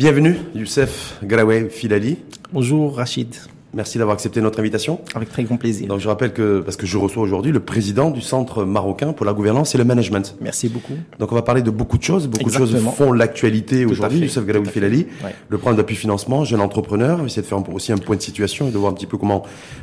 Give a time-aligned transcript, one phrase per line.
[0.00, 2.16] Bienvenue, Youssef Garaoué Filali.
[2.54, 3.34] Bonjour Rachid.
[3.74, 4.98] Merci d'avoir accepté notre invitation.
[5.14, 5.88] Avec très grand plaisir.
[5.88, 9.26] Donc je rappelle que, parce que je reçois aujourd'hui le président du Centre marocain pour
[9.26, 10.36] la gouvernance et le management.
[10.40, 10.94] Merci beaucoup.
[11.18, 12.28] Donc on va parler de beaucoup de choses.
[12.28, 14.20] Beaucoup de choses font l'actualité aujourd'hui.
[14.20, 15.06] Youssef Galaoui Filali,
[15.50, 17.18] le programme d'appui financement, jeune entrepreneur.
[17.18, 19.04] On va essayer de faire aussi un point de situation et de voir un petit
[19.04, 19.42] peu comment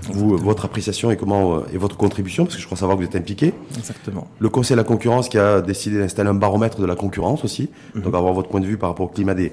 [0.09, 3.03] vous, votre appréciation et comment, euh, et votre contribution, parce que je crois savoir que
[3.03, 3.53] vous êtes impliqué.
[3.77, 4.27] Exactement.
[4.39, 7.69] Le Conseil de la concurrence qui a décidé d'installer un baromètre de la concurrence aussi.
[7.93, 8.01] Mhm.
[8.01, 9.51] Donc avoir votre point de vue par rapport au climat des,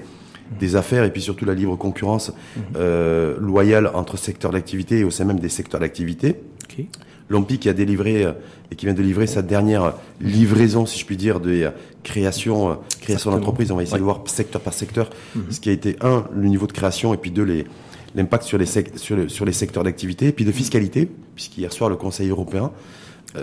[0.59, 2.31] des affaires et puis surtout la libre concurrence
[2.75, 6.35] euh, loyale entre secteurs d'activité et au sein même des secteurs d'activité.
[6.65, 6.87] Okay.
[7.29, 8.33] L'OMPI qui a délivré euh,
[8.71, 11.69] et qui vient de livrer sa dernière livraison, si je puis dire, de euh,
[12.03, 13.71] création, euh, création d'entreprise.
[13.71, 15.45] On va essayer de voir secteur par secteur mhm.
[15.49, 17.65] ce qui a été un le niveau de création et puis deux les
[18.13, 21.97] l'impact sur les sur, sur les secteurs d'activité et puis de fiscalité puisqu'hier soir le
[21.97, 22.71] Conseil européen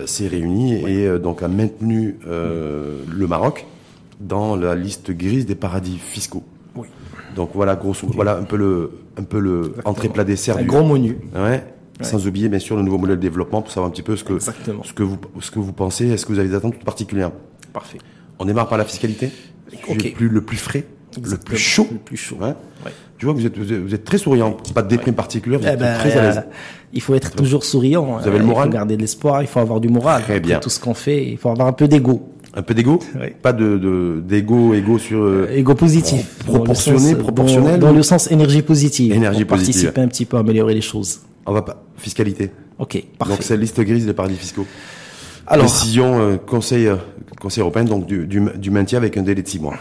[0.06, 3.66] s'est réuni et donc a maintenu le Maroc
[4.18, 6.44] dans la liste grise des paradis fiscaux.
[7.36, 10.58] Donc voilà, grosso, voilà un peu le, un peu le entrée plat dessert.
[10.58, 11.18] Un gros menu.
[11.34, 11.64] Ouais.
[12.00, 14.24] Sans oublier bien sûr le nouveau modèle de développement pour savoir un petit peu ce
[14.24, 14.50] que, ce
[14.92, 16.08] que vous, ce que vous pensez.
[16.08, 17.30] Est-ce que vous avez des attentes particulières?
[17.72, 17.98] Parfait.
[18.38, 19.30] On démarre par la fiscalité.
[19.88, 20.84] Le plus, le plus frais,
[21.22, 21.86] le plus chaud.
[21.90, 22.36] Le plus chaud.
[22.40, 22.54] Ouais.
[23.18, 24.56] Tu vois que vous êtes, vous êtes très souriant.
[24.74, 25.60] Pas de déprime particulière.
[25.60, 26.38] Vous eh êtes ben, très à l'aise.
[26.38, 26.50] Euh,
[26.92, 28.18] il faut être toujours souriant.
[28.18, 28.66] Vous avez le moral.
[28.66, 29.42] Il faut garder de l'espoir.
[29.42, 30.22] Il faut avoir du moral.
[30.22, 30.58] Très bien.
[30.58, 32.28] Tout ce qu'on fait, il faut avoir un peu d'ego.
[32.54, 32.98] Un peu d'ego
[33.40, 37.80] Pas de d'ego, ego sur euh, ego positif, proportionné, proportionnel.
[37.80, 39.12] Dans, le sens énergie positive.
[39.12, 39.84] Énergie pour positive.
[39.84, 41.20] Participer un petit peu à améliorer les choses.
[41.46, 42.50] On va pas fiscalité.
[42.78, 43.32] Ok, parfait.
[43.34, 44.66] Donc c'est la liste grise des paradis fiscaux.
[45.46, 46.96] Alors, décision euh, Conseil euh,
[47.40, 49.74] Conseil européen donc du, du, du, maintien avec un délai de six mois.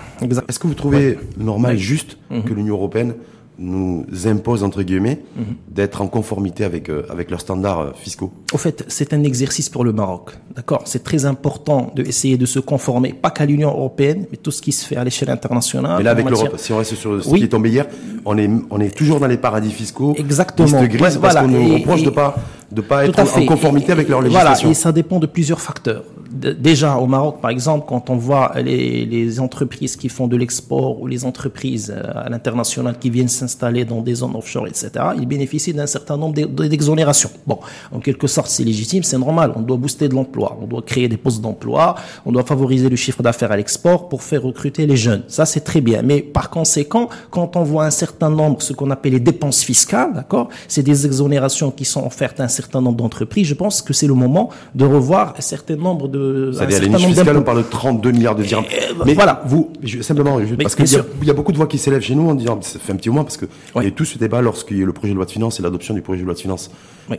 [0.47, 2.44] Est-ce que vous trouvez normal, juste mhm.
[2.44, 3.16] que l'Union européenne
[3.62, 5.56] nous impose entre guillemets mhm.
[5.70, 8.31] d'être en conformité avec euh, avec leurs standards euh, fiscaux.
[8.53, 10.31] Au fait, c'est un exercice pour le Maroc.
[10.56, 14.52] D'accord, c'est très important de essayer de se conformer pas qu'à l'Union européenne, mais tout
[14.52, 15.98] ce qui se fait à l'échelle internationale.
[16.00, 17.86] Mais là avec l'Europe, si on reste sur ce qui est tombé hier,
[18.26, 20.14] on est on est toujours dans les paradis fiscaux.
[20.18, 20.84] Exactement.
[20.85, 22.35] Grise parce qu'on nous reproche de pas
[22.72, 24.68] de pas être en conformité avec leur législation.
[24.68, 26.04] Voilà, et ça dépend de plusieurs facteurs.
[26.32, 31.02] Déjà au Maroc, par exemple, quand on voit les, les entreprises qui font de l'export
[31.02, 35.28] ou les entreprises euh, à l'international qui viennent s'installer dans des zones offshore, etc., ils
[35.28, 37.32] bénéficient d'un certain nombre d'exonérations.
[37.46, 37.59] Bon,
[37.92, 39.52] en quelque sorte, c'est légitime, c'est normal.
[39.58, 41.96] On doit booster de l'emploi, on doit créer des postes d'emploi,
[42.26, 45.24] on doit favoriser le chiffre d'affaires à l'export pour faire recruter les jeunes.
[45.28, 46.02] Ça, c'est très bien.
[46.02, 50.14] Mais par conséquent, quand on voit un certain nombre, ce qu'on appelle les dépenses fiscales,
[50.14, 53.47] d'accord, c'est des exonérations qui sont offertes à un certain nombre d'entreprises.
[53.47, 57.38] Je pense que c'est le moment de revoir un certain nombre de c'est-à-dire les fiscales,
[57.38, 58.66] on parle de 32 milliards de dirhams.
[59.05, 60.88] mais voilà, vous, simplement, parce qu'il
[61.23, 63.09] y, a beaucoup de voix qui s'élèvent chez nous en disant, ça fait un petit
[63.09, 63.45] moment, parce que
[63.77, 65.59] il y a tout ce débat lorsqu'il y a le projet de loi de finances
[65.59, 66.72] et l'adoption du projet de loi de finances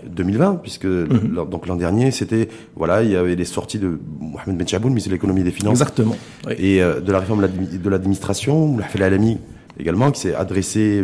[0.06, 1.46] 2020, puisque mhm.
[1.50, 5.10] donc l'an dernier, c'était, voilà, il y avait les sorties de Mohamed Ben Chaboun, ministre
[5.10, 5.80] de l'économie et des finances.
[5.80, 6.16] Exactement.
[6.58, 9.38] Et euh, de la réforme de l'administration, la l'AMI
[9.78, 11.02] également, qui s'est adressé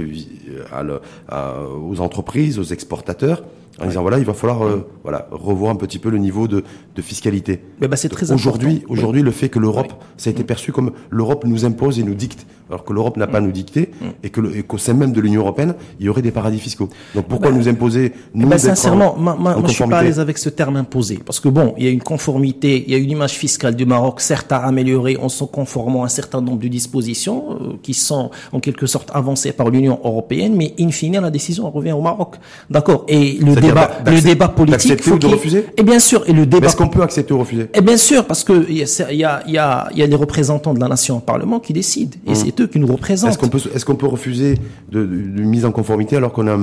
[0.72, 3.42] euh, aux entreprises, aux exportateurs
[3.80, 6.64] en disant voilà, il va falloir euh, voilà revoir un petit peu le niveau de,
[6.94, 7.60] de fiscalité.
[7.80, 8.82] Mais bah, c'est très aujourd'hui.
[8.88, 12.14] Aujourd'hui, le fait que l'Europe, ça a été perçu comme l'Europe nous impose et nous
[12.14, 14.06] dicte, alors que l'Europe n'a pas nous dicté mm.
[14.22, 16.88] et que qu'au sein même de l'Union européenne, il y aurait des paradis fiscaux.
[17.14, 20.20] Donc pourquoi bah, nous imposer nous bah, sincèrement, moi, moi, je suis pas à l'aise
[20.20, 22.98] avec ce terme imposé parce que bon, il y a une conformité, il y a
[22.98, 26.58] une image fiscale du Maroc, certes à améliorer en se conformant à un certain nombre
[26.58, 31.20] de dispositions euh, qui sont en quelque sorte avancées par l'Union européenne, mais in fine,
[31.20, 32.36] la décision revient au Maroc.
[32.70, 33.04] D'accord.
[33.08, 35.66] Et le débat, le débat politique, faut ou de refuser.
[35.76, 36.66] Et bien sûr, et le débat.
[36.66, 39.24] Est-ce qu'on peut accepter ou refuser Et bien sûr, parce que il y a, y
[39.24, 42.32] a, y a, y a les représentants de la nation au Parlement qui décident, et
[42.32, 42.34] mmh.
[42.34, 43.30] c'est eux qui nous représentent.
[43.30, 44.56] Est-ce qu'on peut, est-ce qu'on peut refuser
[44.90, 46.56] de, de, mise en conformité alors qu'on a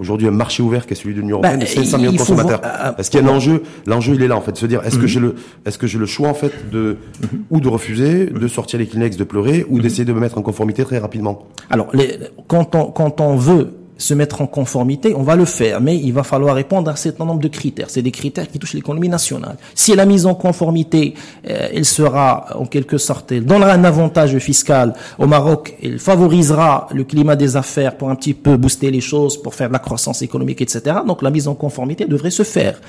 [0.00, 2.60] aujourd'hui un marché ouvert qui est celui de l'Union européenne de 500 millions de consommateurs
[2.98, 4.96] Est-ce qu'il y a un enjeu L'enjeu, il est là en fait, se dire, est-ce
[4.96, 5.08] que mmh.
[5.08, 5.34] j'ai le,
[5.66, 7.26] est-ce que j'ai le choix en fait de mmh.
[7.50, 10.42] ou de refuser, de sortir les Kleenex, de pleurer, ou d'essayer de me mettre en
[10.42, 12.18] conformité très rapidement Alors, les,
[12.48, 16.12] quand on quand on veut se mettre en conformité, on va le faire, mais il
[16.12, 17.88] va falloir répondre à un certain nombre de critères.
[17.88, 19.56] C'est des critères qui touchent l'économie nationale.
[19.74, 21.14] Si la mise en conformité,
[21.48, 26.88] euh, elle sera en quelque sorte, elle donnera un avantage fiscal au Maroc, elle favorisera
[26.92, 29.78] le climat des affaires pour un petit peu booster les choses, pour faire de la
[29.78, 30.96] croissance économique, etc.
[31.06, 32.80] Donc la mise en conformité devrait se faire.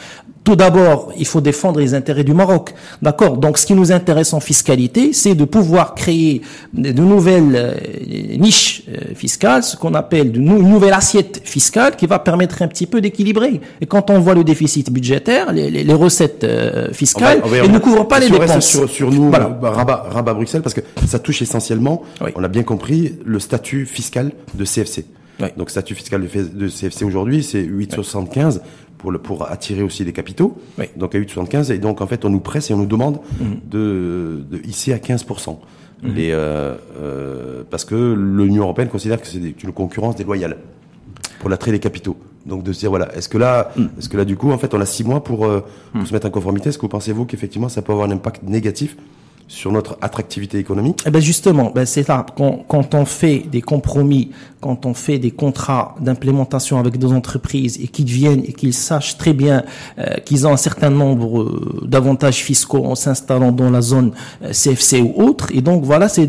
[0.43, 2.73] Tout d'abord, il faut défendre les intérêts du Maroc.
[3.01, 3.37] D'accord?
[3.37, 6.41] Donc ce qui nous intéresse en fiscalité, c'est de pouvoir créer
[6.73, 12.19] de nouvelles euh, niches euh, fiscales, ce qu'on appelle de nouvelles assiette fiscale qui va
[12.19, 13.59] permettre un petit peu d'équilibrer.
[13.81, 17.79] Et quand on voit le déficit budgétaire, les, les, les recettes euh, fiscales, elles ne
[17.79, 18.67] couvrent pas les dépenses.
[18.67, 19.57] Sur, sur nous, voilà.
[19.61, 22.03] Euh, rabat, rabat Bruxelles, parce que ça touche essentiellement,
[22.35, 25.05] on a bien compris, le statut fiscal de CFC.
[25.39, 25.47] Oui.
[25.57, 28.61] Donc statut fiscal de, CFC aujourd'hui, c'est 8,75
[28.97, 30.57] pour, le, pour attirer aussi des capitaux.
[30.95, 33.45] Donc à 8,75 et donc en fait on nous presse et on nous demande mmh.
[33.69, 35.57] de, de hisser à 15%.
[36.03, 36.13] Mhm.
[36.15, 40.57] Les, euh, euh, parce que l'Union européenne considère que c'est une concurrence déloyale
[41.43, 42.15] pour l'attrait des capitaux.
[42.45, 43.85] Donc de se dire voilà, est-ce que là, mm.
[43.99, 45.59] est-ce que là du coup en fait on a six mois pour, euh,
[45.91, 46.05] pour mm.
[46.05, 46.69] se mettre en conformité?
[46.69, 48.95] Est-ce que vous pensez-vous qu'effectivement ça peut avoir un impact négatif
[49.47, 52.25] sur notre attractivité économique Eh ben justement, ben c'est ça.
[52.35, 54.31] Quand, quand on fait des compromis,
[54.61, 59.17] quand on fait des contrats d'implémentation avec des entreprises et qu'ils viennent et qu'ils sachent
[59.17, 59.63] très bien
[59.99, 64.11] euh, qu'ils ont un certain nombre euh, d'avantages fiscaux en s'installant dans la zone
[64.43, 66.25] euh, CFC ou autre, et donc voilà, c'est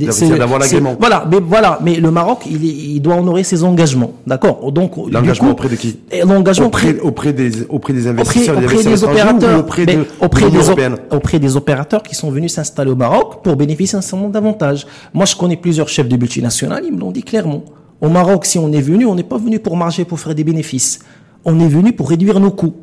[0.99, 4.73] voilà, mais voilà, mais le Maroc, il, il doit honorer ses engagements, d'accord?
[4.73, 5.99] Donc l'engagement auprès de qui?
[6.25, 10.71] L'engagement auprès, auprès des auprès des investisseurs, auprès, des, opérateurs, auprès, de, auprès des,
[11.11, 13.04] auprès des opérateurs qui sont venus s'installer au Maroc
[13.43, 14.87] pour bénéficier d'un certain nombre d'avantages.
[15.13, 17.65] Moi, je connais plusieurs chefs de multinationales, ils me l'ont dit clairement.
[18.01, 20.45] Au Maroc, si on est venu, on n'est pas venu pour marger, pour faire des
[20.45, 21.01] bénéfices.
[21.45, 22.75] On est venu pour réduire nos coûts.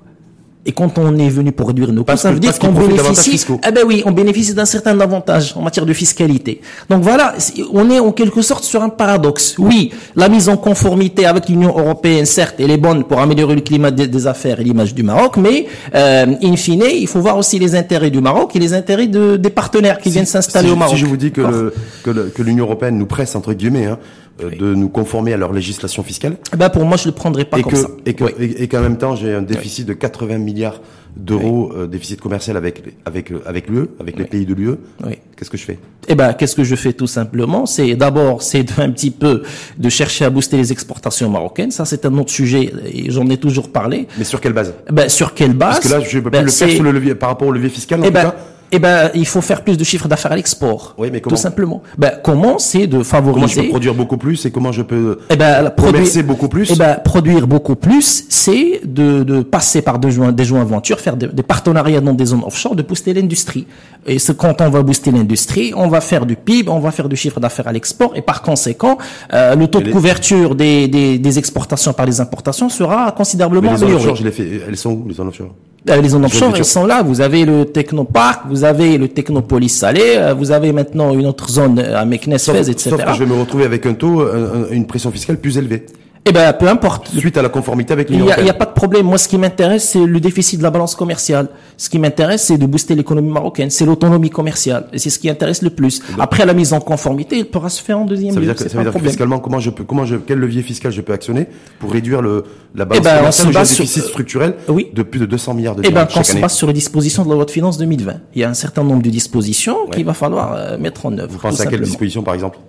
[0.63, 3.43] Et quand on est venu pour réduire nos coûts, ça veut dire qu'on bénéficie.
[3.67, 6.61] Eh ben oui, on bénéficie d'un certain avantage en matière de fiscalité.
[6.87, 7.33] Donc voilà,
[7.73, 9.55] on est en quelque sorte sur un paradoxe.
[9.57, 13.61] Oui, la mise en conformité avec l'Union européenne, certes, elle est bonne pour améliorer le
[13.61, 15.65] climat des, affaires et l'image du Maroc, mais
[15.95, 19.37] euh, in fine, il faut voir aussi les intérêts du Maroc et les intérêts de,
[19.37, 20.93] des partenaires qui viennent s'installer au Maroc.
[20.93, 21.73] Si je vous dis que,
[22.03, 23.87] que l'Union européenne nous presse entre guillemets.
[23.87, 23.97] Hein,
[24.41, 26.37] euh, de nous conformer à leur législation fiscale.
[26.57, 27.87] Ben pour moi, je le prendrais pas comme ça.
[28.05, 30.81] Et que, et, qu'en même temps, j'ai un déficit de 80 milliards
[31.15, 34.75] d'euros euh, déficit commercial avec avec avec l'UE, avec les pays de l'UE.
[35.05, 35.17] Oui.
[35.35, 35.79] Qu'est-ce que je fais?
[36.07, 37.65] Eh ben, qu'est-ce que je fais tout simplement?
[37.65, 39.43] C'est d'abord, c'est un petit peu
[39.77, 41.71] de chercher à booster les exportations marocaines.
[41.71, 44.07] Ça, c'est un autre sujet et j'en ai toujours parlé.
[44.17, 44.73] Mais sur quelle base?
[44.89, 46.91] Ben sur quelle base Parce que là, je peux plus ben, le faire sur le
[46.91, 47.99] levier par rapport au levier fiscal.
[47.99, 48.33] En eh ben,
[48.71, 50.95] eh ben, il faut faire plus de chiffres d'affaires à l'export.
[50.97, 51.81] Oui, mais comment Tout simplement.
[51.97, 53.33] Ben, comment C'est de favoriser.
[53.33, 56.71] Comment je peux produire beaucoup plus et comment je peux eh ben, produire beaucoup plus
[56.71, 60.99] Eh ben, produire beaucoup plus, c'est de, de passer par des joints, des joints aventures,
[60.99, 63.67] faire des partenariats dans des zones offshore, de booster l'industrie.
[64.07, 67.09] Et ce, quand on va booster l'industrie, on va faire du PIB, on va faire
[67.09, 68.97] du chiffre d'affaires à l'export, et par conséquent,
[69.33, 73.77] euh, le taux de couverture des, des, des, exportations par les importations sera considérablement mais
[73.77, 75.53] les zones offshore, je fait, elles sont où les zones offshore?
[75.85, 77.01] Les zones offshore, elles sont là.
[77.01, 81.49] Vous avez le Technopark, vous avez le Technopolis Salé, euh, vous avez maintenant une autre
[81.49, 82.73] zone à Meknes, etc.
[82.77, 84.23] Sauf que je vais me retrouver avec un taux,
[84.71, 85.85] une pression fiscale plus élevée.
[86.25, 87.09] Eh ben, peu importe.
[87.17, 89.07] Suite à la conformité avec l'Union Il n'y a, pas de problème.
[89.07, 91.47] Moi, ce qui m'intéresse, c'est le déficit de la balance commerciale.
[91.77, 93.71] Ce qui m'intéresse, c'est de booster l'économie marocaine.
[93.71, 94.85] C'est l'autonomie commerciale.
[94.93, 96.01] Et c'est ce qui intéresse le plus.
[96.19, 98.45] Après la mise en conformité, il pourra se faire en deuxième ça lieu.
[98.45, 101.01] Veut dire, ça veut dire fiscalement, comment je peux, comment je, quel levier fiscal je
[101.01, 101.47] peux actionner
[101.79, 102.43] pour réduire le,
[102.75, 104.89] la balance eh ben, commerciale, le déficit structurel oui.
[104.93, 106.03] de plus de 200 milliards de dollars.
[106.03, 108.13] Eh ben, quand on se passe sur les dispositions de la loi de finances 2020,
[108.35, 111.31] il y a un certain nombre de dispositions qu'il va falloir euh, mettre en œuvre.
[111.31, 112.59] Vous pensez à quelles dispositions, par exemple?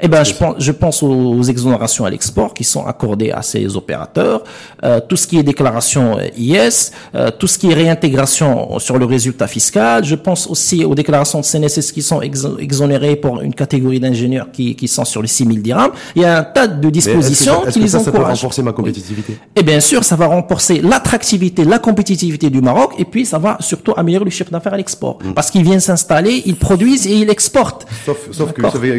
[0.00, 3.76] Eh ben, je pense, je pense aux, exonérations à l'export qui sont accordées à ces
[3.76, 4.42] opérateurs,
[4.84, 8.98] euh, tout ce qui est déclaration euh, IS, euh, tout ce qui est réintégration sur
[8.98, 10.04] le résultat fiscal.
[10.04, 14.74] Je pense aussi aux déclarations de CNSS qui sont exonérées pour une catégorie d'ingénieurs qui,
[14.74, 15.92] qui sont sur les 6 000 dirhams.
[16.14, 18.04] Il y a un tas de dispositions qui les ça, encouragent.
[18.04, 19.32] Ça peut renforcer ma compétitivité.
[19.32, 23.38] Et eh bien sûr, ça va renforcer l'attractivité, la compétitivité du Maroc, et puis ça
[23.38, 25.32] va surtout améliorer le chiffre d'affaires à l'export, mm.
[25.32, 27.86] parce qu'ils viennent s'installer, ils produisent et ils exportent.
[28.04, 28.92] Sauf, sauf que vous savez,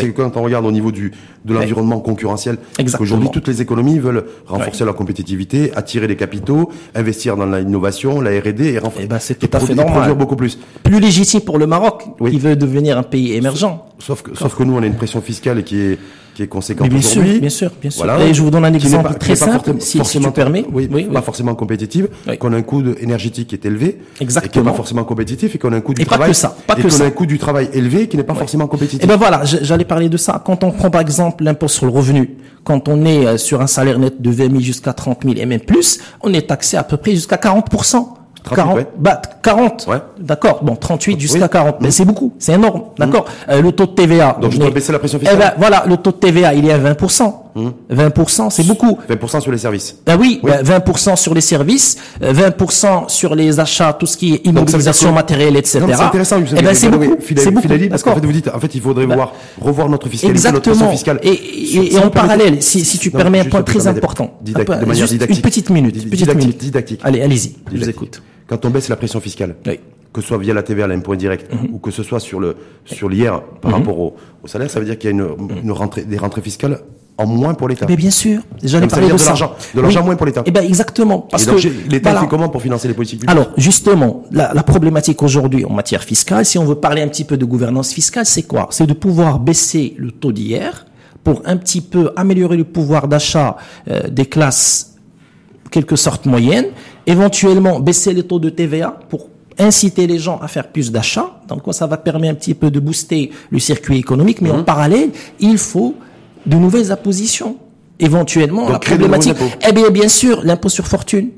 [0.00, 1.12] c'est que quand on regarde au niveau du
[1.44, 2.58] de l'environnement concurrentiel,
[2.96, 8.30] qu'aujourd'hui toutes les économies veulent renforcer leur compétitivité, attirer les capitaux, investir dans l'innovation, la
[8.38, 9.04] R&D et renforcer.
[9.04, 10.14] Eh ben, c'est tout à fait normal.
[10.14, 10.58] beaucoup plus.
[10.82, 13.84] Plus légitime pour le Maroc, qui veut devenir un pays émergent.
[13.98, 15.98] Sauf que, sauf que nous, on a une pression fiscale qui est
[16.40, 18.20] qui est conséquente bien sûr, bien sûr, bien sûr.
[18.20, 20.64] Et je vous donne un exemple très simple, si, si, tu permets.
[20.72, 24.48] Oui, oui, pas forcément compétitive, qu'on a un coût énergétique qui est élevé, Exactement.
[24.48, 26.32] et qui n'est pas forcément compétitif, et qu'on a un coût du et travail, pas
[26.32, 28.66] que ça, pas et qu'on a un coût du travail élevé qui n'est pas forcément
[28.66, 29.04] compétitif.
[29.04, 30.42] Et ben voilà, j'allais parler de ça.
[30.44, 33.66] Quand on prend par exemple l'impôt sur le revenu, quand on est euh, sur un
[33.66, 36.84] salaire net de 20 000 jusqu'à 30 000 et même plus, on est taxé à
[36.84, 37.68] peu près jusqu'à 40
[38.42, 39.86] 40, bah, 40.
[39.88, 39.96] Ouais.
[40.18, 40.60] D'accord.
[40.62, 41.76] Bon, 38 jusqu'à 40.
[41.80, 42.34] Mais c'est beaucoup.
[42.38, 42.84] C'est énorme.
[42.98, 43.24] D'accord.
[43.24, 43.50] Mmh.
[43.50, 44.36] Euh, le taux de TVA.
[44.40, 45.38] Donc, je dois baisser la pression fiscale.
[45.38, 47.34] Eh ben, voilà, le taux de TVA, il est à 20%.
[47.56, 48.50] 20%, mmh.
[48.50, 48.98] c'est beaucoup.
[49.08, 49.96] 20% sur les services.
[50.06, 50.50] Ben oui, oui.
[50.50, 55.56] 20% sur les services, 20% euh, sur les achats, tout ce qui est immobilisation matérielle,
[55.56, 55.80] etc.
[55.86, 56.36] C'est intéressant.
[56.56, 57.16] Eh ben, c'est beaucoup.
[57.20, 57.68] C'est beaucoup.
[57.88, 60.76] parce qu'en fait, vous dites, en fait, il faudrait ben, voir, revoir notre fiscalité, exactement.
[60.76, 61.20] notre fiscale.
[61.22, 64.38] Et, et, en parallèle, si, si tu permets un point très important.
[64.42, 64.52] de
[64.86, 65.36] manière didactique.
[65.36, 66.10] Une petite minute.
[66.10, 66.58] Petite minute.
[66.58, 67.00] Didactique.
[67.02, 67.56] Allez, allez-y.
[67.72, 68.22] Je vous écoute.
[68.46, 69.54] Quand on baisse la pression fiscale,
[70.12, 71.74] que ce soit via la TVA, l'impôt indirect, mhm.
[71.74, 73.78] ou que ce soit sur le sur l'IR par mhm.
[73.78, 75.60] rapport au, au, salaire, ça veut dire qu'il y a une, mhm.
[75.62, 76.80] une rentrée, des rentrées fiscales
[77.20, 77.86] en moins pour l'État.
[77.88, 80.42] Mais bien sûr, j'en ai parlé de, de l'argent, de l'argent moins pour l'État.
[80.46, 81.56] Eh ben exactement, parce que
[81.88, 83.36] l'État fait comment pour financer les politiques publiques?
[83.36, 87.24] Alors justement, la, la problématique aujourd'hui en matière fiscale, si on veut parler un petit
[87.24, 88.68] peu de gouvernance fiscale, c'est quoi?
[88.70, 90.86] C'est de pouvoir baisser le taux d'IR
[91.22, 93.56] pour un petit peu améliorer le pouvoir d'achat
[93.88, 94.94] euh, des classes
[95.70, 96.66] quelque sorte moyennes
[97.06, 101.30] éventuellement baisser les taux de TVA pour inciter les gens à faire plus d'achats.
[101.48, 105.10] Donc ça va permettre un petit peu de booster le circuit économique, mais en parallèle,
[105.38, 105.94] il faut
[106.46, 107.56] de nouvelles impositions.
[107.98, 109.36] Éventuellement, Donc, la problématique.
[109.68, 111.30] Eh bien, bien sûr, l'impôt sur fortune.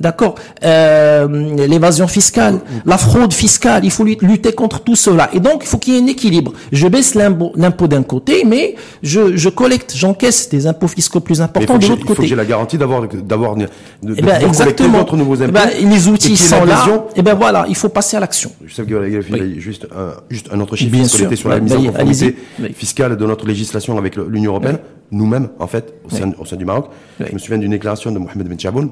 [0.00, 0.34] D'accord.
[0.64, 5.28] Euh, L'évasion fiscale, la fraude fiscale, il faut lut- lutter contre tout cela.
[5.32, 6.52] Et donc, il faut qu'il y ait un équilibre.
[6.72, 11.78] Je baisse l'impôt d'un côté, mais je, je collecte, j'encaisse des impôts fiscaux plus importants
[11.78, 12.28] de l'autre il faut que côté.
[12.28, 13.66] j'ai la garantie d'avoir d'avoir de,
[14.02, 14.98] de Eh ben, exactement.
[14.98, 15.52] d'autres nouveaux Eh impôts.
[15.52, 16.86] ben, les outils sont là.
[17.16, 18.50] Et ben voilà, il faut passer à l'action.
[18.64, 21.82] Je sais que a juste un, juste un autre chiffre Bien sur la mise en
[21.82, 22.36] conformité.
[22.60, 22.72] Oui.
[22.74, 24.78] fiscale de notre législation avec l'Union européenne.
[25.10, 27.26] Nous-mêmes, en fait, au sein, au sein du Maroc, Oui.
[27.30, 28.90] je me souviens d'une déclaration de Mohamed Ben Chaboun,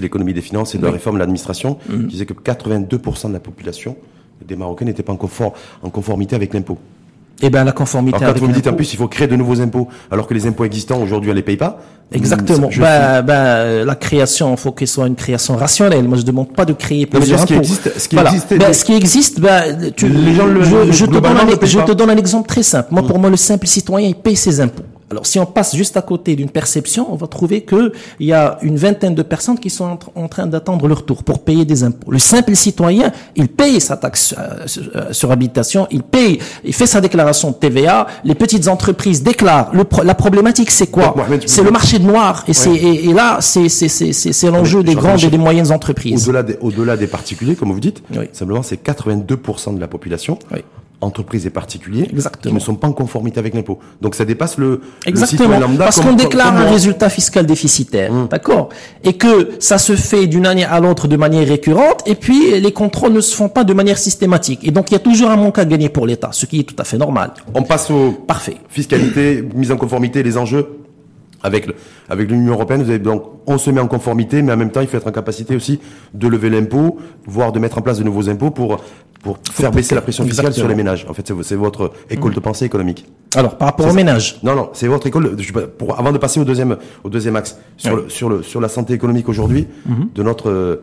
[0.00, 3.40] L'économie des finances et de la réforme de l'administration, qui disait que 82% de la
[3.40, 3.96] population
[4.46, 6.76] des Marocains n'étaient pas en, confort- en conformité avec l'impôt.
[7.42, 9.26] Eh ben la conformité Alors quand avec vous me dites en plus il faut créer
[9.26, 11.80] de nouveaux impôts alors que les impôts existants aujourd'hui on les paye pas.
[12.12, 12.70] Exactement.
[12.70, 16.06] je- Bah, bah, la création, il faut qu'elle soit une création rationnelle.
[16.06, 17.62] Moi, je demande pas de créer plusieurs ce qui impôts.
[17.62, 18.30] existe- ce qui Voilà.
[18.30, 19.40] existe- Bah, ce qui existe,
[19.96, 22.62] tu, Les gens le- je, je te donne un, je te donne un exemple très
[22.62, 22.88] simple.
[22.92, 24.82] Moi, pour moi, le simple citoyen, il paye ses impôts.
[25.14, 28.32] Alors, si on passe juste à côté d'une perception, on va trouver que il y
[28.32, 31.44] a une vingtaine de personnes qui sont en, tr- en train d'attendre leur tour pour
[31.44, 32.10] payer des impôts.
[32.10, 36.74] Le simple citoyen, il paye sa taxe euh, sur- euh, sur habitation, il paye, il
[36.74, 38.08] fait sa déclaration de TVA.
[38.24, 39.70] Les petites entreprises déclarent.
[39.72, 41.14] Le pro- la problématique, c'est quoi?
[41.46, 42.44] C'est le marché de noir.
[42.48, 43.68] Et, et, et là, c'est,
[44.50, 46.24] l'enjeu des grandes et des moyennes entreprises.
[46.28, 48.26] Au-delà des, au-delà des particuliers, comme vous dites, Oui.
[48.32, 50.58] simplement c'est 82% de la population, Oui.
[51.00, 52.50] Entreprises et particuliers, Exactement.
[52.50, 53.78] qui ne sont pas en conformité avec l'impôt.
[54.00, 55.42] Donc ça dépasse le, le Exactement.
[55.42, 55.84] citoyen lambda.
[55.84, 58.10] Parce qu'on déclare un résultat fiscal déficitaire.
[58.30, 58.70] D'accord?
[59.02, 62.72] Et que ça se fait d'une année à l'autre de manière récurrente, et puis les
[62.72, 64.60] contrôles ne se font pas de manière systématique.
[64.62, 66.64] Et donc il y a toujours un manque à gagner pour l'État, ce qui est
[66.64, 67.32] tout à fait normal.
[67.54, 68.56] On passe au Parfait.
[68.68, 70.68] fiscalité, mise en conformité, les enjeux.
[71.44, 71.74] Avec le,
[72.08, 74.80] avec l'Union européenne, vous avez donc, on se met en conformité, mais en même temps,
[74.80, 75.78] il faut être en capacité aussi
[76.14, 76.96] de lever l'impôt,
[77.26, 78.78] voire de mettre en place de nouveaux impôts pour,
[79.22, 80.62] pour faire baisser la pression fiscale Exactement.
[80.64, 81.06] sur les ménages.
[81.08, 83.04] En fait, c'est, c'est votre école de pensée économique.
[83.36, 83.96] Alors, par rapport C'est au ça.
[83.96, 84.38] ménage.
[84.42, 85.36] Non, non, c'est votre école.
[85.38, 88.00] je pour, avant de passer au deuxième, au deuxième axe, sur, Oui.
[88.04, 89.66] le, sur, le, sur la santé économique aujourd'hui
[90.14, 90.76] de notre euh,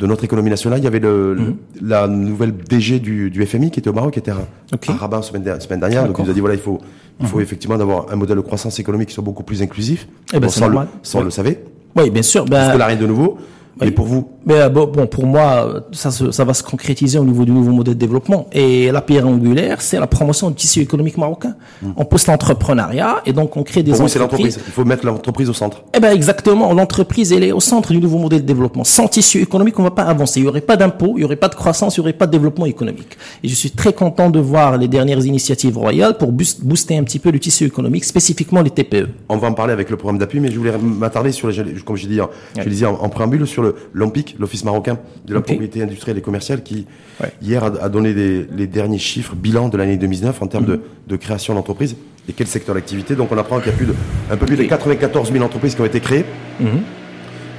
[0.00, 3.70] de notre économie nationale, il y avait le, le- la nouvelle DG du, du FMI
[3.70, 4.38] qui était au Maroc, qui était à,
[4.72, 4.88] Ok.
[4.88, 6.06] à Rabat semaine, semaine dernière.
[6.06, 6.78] Donc il nous a dit voilà, il faut
[7.20, 10.08] il faut effectivement d'avoir un modèle de croissance économique qui soit beaucoup plus inclusif.
[10.32, 11.24] Eh ben, Bon, ça, le- ça, on Oui.
[11.26, 11.62] le savait.
[11.94, 12.46] Oui, bien sûr.
[12.46, 13.36] Ben, Parce que là, rien de nouveau.
[13.80, 13.86] Oui.
[13.86, 17.52] Mais pour vous, Mais euh, bon, pour moi, ça, va se concrétiser au niveau du
[17.52, 18.46] nouveau modèle de développement.
[18.52, 21.54] Et la pierre angulaire, c'est la promotion du tissu économique marocain.
[21.96, 24.56] On pousse l'entrepreneuriat et donc on crée des pour vous, c'est entreprises.
[24.56, 24.64] l'entreprise.
[24.66, 25.82] Il faut mettre l'entreprise au centre.
[25.94, 28.84] Eh ben exactement, l'entreprise elle est au centre du nouveau modèle de développement.
[28.84, 30.40] Sans tissu économique, on va pas avancer.
[30.40, 32.26] Il y aurait pas d'impôts, il y aurait pas de croissance, il y aurait pas
[32.26, 33.16] de développement économique.
[33.44, 37.04] Et je suis très content de voir les dernières initiatives royales pour boost- booster un
[37.04, 38.70] petit peu le tissu économique, spécifiquement les.
[38.70, 39.08] TPE.
[39.28, 41.96] On va en parler avec le programme d'appui, mais je voulais m'attarder sur, les, comme
[41.96, 42.20] je dis,
[42.56, 46.18] je le disais en, en préambule, sur le l'OMPIC, l'Office marocain de la propriété industrielle
[46.18, 46.86] et commerciale, qui
[47.20, 47.32] Ouais.
[47.42, 50.70] hier a, donné les, les derniers chiffres bilan de l'année 2019 en termes Mhm.
[50.70, 51.96] de, de création d'entreprises
[52.28, 53.14] et quel secteur d'activité.
[53.14, 53.94] Donc on apprend qu'il y a plus de,
[54.30, 54.68] un peu plus de Ok.
[54.68, 56.24] 94 000 entreprises qui ont été créées,
[56.60, 56.80] Mhm.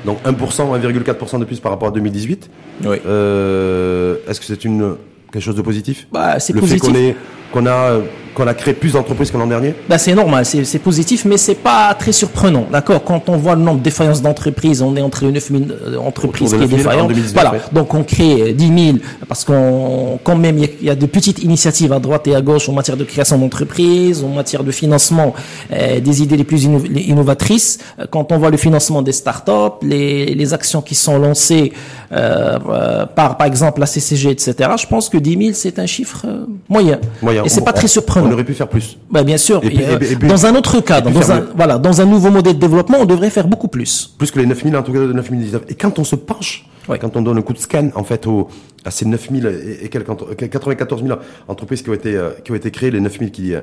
[0.06, 2.50] donc 1%, 1,4% de plus par rapport à 2018.
[2.86, 2.98] Oui.
[3.06, 4.96] Euh, Est-ce que c'est une
[5.32, 6.08] quelque chose de positif?
[6.12, 6.84] Bah, c'est Le positif.
[6.84, 7.16] fait qu'on ait
[7.54, 8.00] qu'on a
[8.34, 9.74] qu'on a créé plus d'entreprises que l'an dernier?
[9.90, 13.04] Bah, c'est normal, c'est positif, mais c'est pas très surprenant, d'accord?
[13.04, 16.50] Quand on voit le nombre de défaillances d'entreprises, on est entre les 9000 euh, entreprises
[16.50, 17.08] qui est 9 000 en défaillante.
[17.10, 18.98] 2019, Voilà, donc on crée euh, 10 000,
[19.28, 22.28] parce qu'on quand même, il y a- il y, a de petites initiatives à droite
[22.28, 25.34] et à gauche en matière de création d'entreprises, en matière de financement
[25.74, 27.80] euh, des idées les plus inno- les innovatrices.
[28.00, 31.74] Euh, Quand on voit le financement des startups, les, les actions qui sont lancées
[32.12, 35.86] euh, euh, par, par exemple, la CCG, etc., je pense que 10 000, c'est un
[35.86, 37.00] chiffre euh, moyen.
[37.22, 37.44] Moyen.
[37.46, 37.90] Et c'est On- pas très on-
[38.24, 38.98] On aurait pu faire plus.
[39.10, 39.64] Bah, bien sûr.
[39.64, 41.78] Et puis- Et, euh, et puis- et puis- dans un autre cadre, dans un, voilà,
[41.78, 44.14] dans un nouveau modèle de développement, on devrait faire beaucoup plus.
[44.18, 45.64] plus que les 9000 en tout cas de 9019.
[45.70, 46.66] Et quand on se penche,
[47.00, 48.48] quand on donne un coup de scan en fait au,
[48.84, 52.52] à ces 9000 et, et quelques entre- 94 000 entreprises qui ont été euh, qui
[52.52, 53.62] ont été créées, les 9000 qui euh,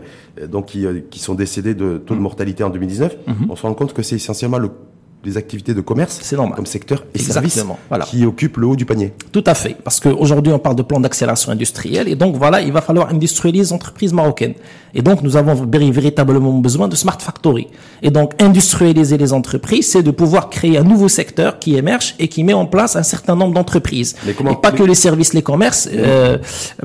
[0.50, 2.16] donc qui, qui sont décédées de taux Mmh.
[2.18, 3.16] de mortalité en 2019,
[3.50, 4.70] on se rend compte que c'est essentiellement le
[5.24, 6.54] les activités de commerce C'est normal.
[6.56, 8.04] comme secteur et Exactement, services voilà.
[8.04, 9.12] qui occupent le haut du panier.
[9.32, 9.76] Tout à fait.
[9.82, 12.08] Parce qu'aujourd'hui, on parle de plan d'accélération industrielle.
[12.08, 14.54] Et donc, voilà, il va falloir industrialiser les entreprises marocaines.
[14.94, 17.66] Et donc, nous avons véri- véritablement besoin de Smart Factory.
[18.00, 22.28] Et donc, industrialiser les entreprises, c'est de pouvoir créer un nouveau secteur qui émerge et
[22.28, 24.14] qui met en place un certain nombre d'entreprises.
[24.24, 25.88] Mais comment- et pas que les services, les commerces.
[25.92, 26.38] Euh,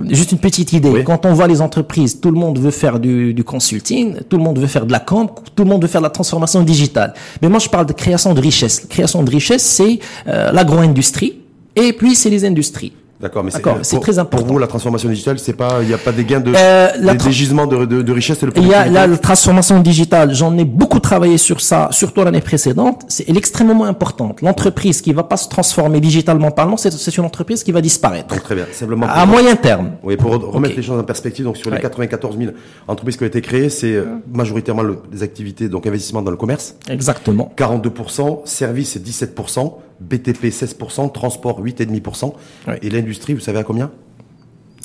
[0.10, 0.90] juste une petite idée.
[0.90, 1.04] Oui.
[1.04, 4.44] Quand on voit les entreprises, tout le monde veut faire du, du consulting, tout le
[4.44, 7.14] monde veut faire de la com, tout le monde veut faire de la transformation digitale.
[7.42, 8.84] Mais moi, je parle de création de richesse.
[8.84, 11.40] La création de richesse, c'est euh, l'agro-industrie
[11.76, 12.94] et puis c'est les industries.
[13.24, 13.52] D'accord, mais
[13.84, 14.38] c'est très important.
[14.46, 16.90] Pour vous, la transformation digitale, c'est pas, il n'y a pas des gains de, Euh,
[17.14, 20.56] des, gisements de, de, de richesse et de Il y a la transformation digitale, j'en
[20.58, 24.42] ai beaucoup travaillé sur ça, surtout l'année précédente, c'est extrêmement importante.
[24.42, 28.28] L'entreprise qui va pas se transformer digitalement parlant, c'est c'est une entreprise qui va disparaître.
[28.28, 29.08] Donc très bien, simplement.
[29.10, 29.92] À moyen terme.
[30.04, 31.82] Oui, pour re- remettre les choses en perspective, donc sur les Ouais.
[31.82, 32.52] 94 000
[32.90, 36.38] entreprises qui ont été créées, c'est euh, majoritairement le- les activités, donc investissement dans le
[36.38, 37.52] commerce, Exactement.
[37.58, 42.34] 42%, services 17%, BTP 16%, transport 8,5%,
[42.68, 42.80] Ouais.
[42.82, 43.92] et l'industrie, vous savez à combien?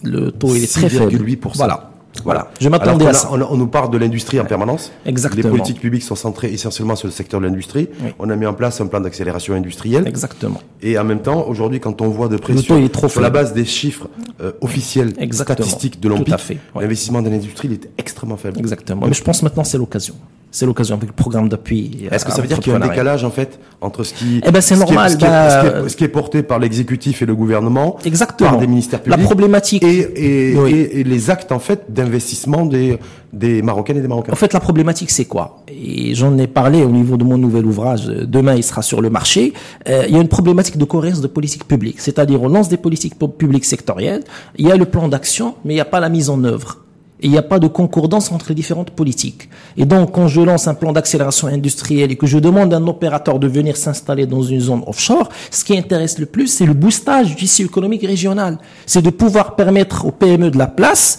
[0.05, 1.11] Le taux il est très faible.
[1.13, 1.57] 6,8%.
[1.57, 1.91] Voilà.
[2.25, 2.51] Voilà.
[2.61, 3.31] Je m'attendais à ça.
[3.33, 4.91] On, nous parle de l'industrie en permanence.
[5.07, 5.43] Exactement.
[5.43, 7.89] Les politiques publiques sont centrées essentiellement sur le secteur de l'industrie.
[8.03, 8.11] Oui.
[8.19, 10.07] On a mis en place un plan d'accélération industrielle.
[10.07, 10.61] Exactement.
[10.83, 13.09] Et en même temps, aujourd'hui, quand on voit de près Le sur, taux est trop
[13.09, 14.09] sur la base des chiffres
[14.41, 15.57] euh, officiels, Exactement.
[15.57, 16.59] statistiques de l'OMPIC, ouais.
[16.83, 18.59] l'investissement dans l'industrie il est extrêmement faible.
[18.59, 19.07] Exactement.
[19.07, 20.15] Mais je pense maintenant c'est l'occasion.
[20.51, 22.07] C'est l'occasion avec le programme d'appui.
[22.11, 24.41] Est-ce que ça veut dire qu'il y a un décalage en fait entre ce qui,
[24.47, 25.97] Eh ben, c'est ce qui est- normal, ce qui est, bah, ce qui est- ce
[25.97, 28.51] qui est porté par l'exécutif et le gouvernement, Exactement.
[28.51, 29.83] par des ministères La publics, problématique.
[29.85, 30.73] et, et, Oui.
[30.75, 32.99] et, et les actes en fait d'investissement des
[33.31, 34.33] des Marocaines et des Marocains.
[34.33, 35.63] En fait, la problématique, c'est quoi?
[35.69, 38.09] Et j'en ai parlé au niveau de mon nouvel ouvrage.
[38.09, 39.53] euh, Demain, il sera sur le marché.
[39.87, 42.01] Euh, il y a une problématique de cohérence de politique publique.
[42.01, 44.25] C'est-à-dire, on lance des politiques pu- publiques sectorielles.
[44.57, 46.79] Il y a le plan d'action, mais il n'y a pas la mise en œuvre.
[47.21, 49.49] Il n'y a pas de concordance entre les différentes politiques.
[49.77, 52.87] Et donc, quand je lance un plan d'accélération industrielle et que je demande à un
[52.87, 56.75] opérateur de venir s'installer dans une zone offshore, ce qui intéresse le plus, c'est le
[56.75, 58.59] boostage du tissu économique régional.
[58.87, 61.19] C'est de pouvoir permettre aux PME de la place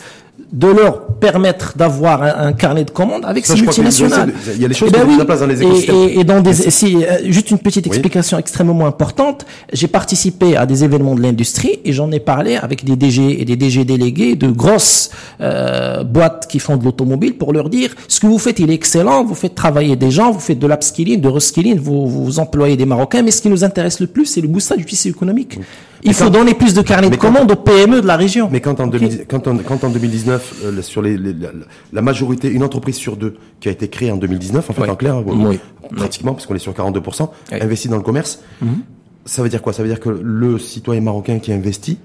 [0.51, 4.34] de leur permettre d'avoir un, un carnet de commandes avec Ça, ces multinationales.
[4.56, 5.96] il y a des choses Eh qui ben en place dans les écosystèmes.
[5.96, 7.91] Et, et dans des, si, euh, juste une petite Oui.
[7.91, 9.46] explication extrêmement importante.
[9.74, 13.46] J'ai participé à des événements de l'industrie et j'en ai parlé avec des DG et
[13.46, 18.20] des DG délégués de grosses euh, boîtes qui font de l'automobile pour leur dire ce
[18.20, 21.22] que vous faites il est excellent, vous faites travailler des gens, vous faites de l'upskilling,
[21.22, 24.41] de reskilling, vous, vous employez des Marocains, mais ce qui nous intéresse le plus c'est
[24.41, 25.60] le boostage du tissu économique.
[26.03, 28.50] Il faut quand- donner plus de carnets de commandes aux PME de la région.
[28.51, 28.91] Mais quand en, Ok.
[28.94, 31.50] 2000 quand en, quand en 2019, euh, sur les, les- la,
[31.94, 34.89] la majorité, une entreprise sur deux qui a été créée en 2019, en fait, Oui.
[34.89, 35.60] en clair, euh, Oui.
[35.96, 37.58] pratiquement, parce qu'on est sur 42%, Oui.
[37.58, 37.63] Mhm.
[37.63, 38.41] investit dans le commerce,
[39.25, 39.74] ça veut dire quoi?
[39.74, 41.98] Ça veut dire que le citoyen marocain qui investit,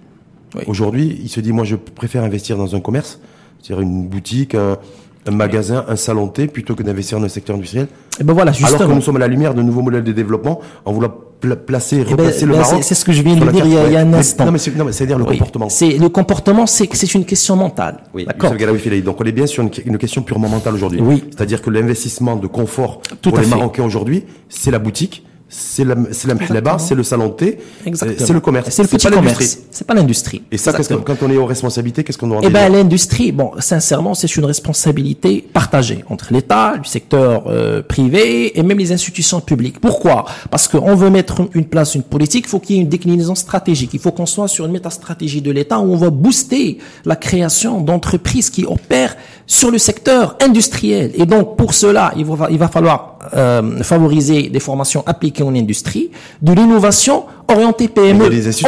[0.67, 3.21] aujourd'hui, il se dit, moi, je préfère investir dans un commerce,
[3.63, 4.79] c'est-à-dire une boutique, un,
[5.27, 7.89] un magasin, un salon de thé, plutôt que d'investir dans le secteur industriel.
[8.21, 8.95] Et ben voilà, Alors que justement.
[8.95, 11.15] nous sommes à la lumière de nouveaux modèles de développement, en voulant
[11.47, 12.83] pla- placer, Eh ben, replacer le ben, Maroc.
[12.83, 14.45] c'est- ce que je viens de dire il y a- il y a un instant.
[14.47, 15.39] Non, mais c'est-à-dire le Oui.
[15.39, 15.69] comportement.
[15.69, 17.99] C'est le comportement, c'est que c'est une question mentale.
[18.15, 18.51] Oui, D'accord.
[18.51, 21.01] Donc on est bien sur une, une question purement mentale aujourd'hui.
[21.03, 21.25] Oui.
[21.31, 23.51] C'est-à-dire que l'investissement de confort Tout pour les fait.
[23.51, 28.27] Marocains aujourd'hui, c'est la boutique, c'est la, c'est la c'est le salon de thé, Exactement.
[28.27, 28.71] c'est le commerce.
[28.71, 29.59] C'est le petit commerce.
[29.71, 30.43] C'est pas l'industrie.
[30.51, 33.31] Et ça, que- quand on est aux responsabilités, qu'est-ce qu'on doit en Eh ben l'industrie,
[33.31, 38.91] bon, sincèrement, c'est une responsabilité partagée entre l'État, le secteur euh, privé et même les
[38.93, 39.81] institutions publiques.
[39.81, 40.25] Pourquoi?
[40.51, 42.89] Parce qu'on veut mettre une- une place, une politique, il faut qu'il y ait une
[42.89, 43.91] déclinaison stratégique.
[43.95, 47.81] Il faut qu'on soit sur une métastratégie de l'État où on va booster la création
[47.81, 51.13] d'entreprises qui opèrent sur le secteur industriel.
[51.15, 55.55] Et donc pour cela, il va, il va falloir euh, favoriser des formations appliquées en
[55.55, 56.11] industrie,
[56.43, 58.67] de l'innovation orientée PME en industrie,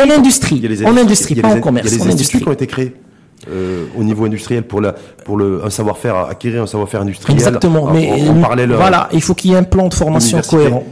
[0.87, 2.95] en industrie, pas en commerce, Il y a des instituts qui ont été créés
[3.51, 4.93] euh, au niveau industriel pour la
[5.25, 7.37] pour le un savoir-faire acquérir un savoir-faire industriel.
[7.39, 8.73] Exactement, En- mais en, en parallèle.
[8.73, 10.85] voilà, il faut qu'il y ait un plan de formation cohérent.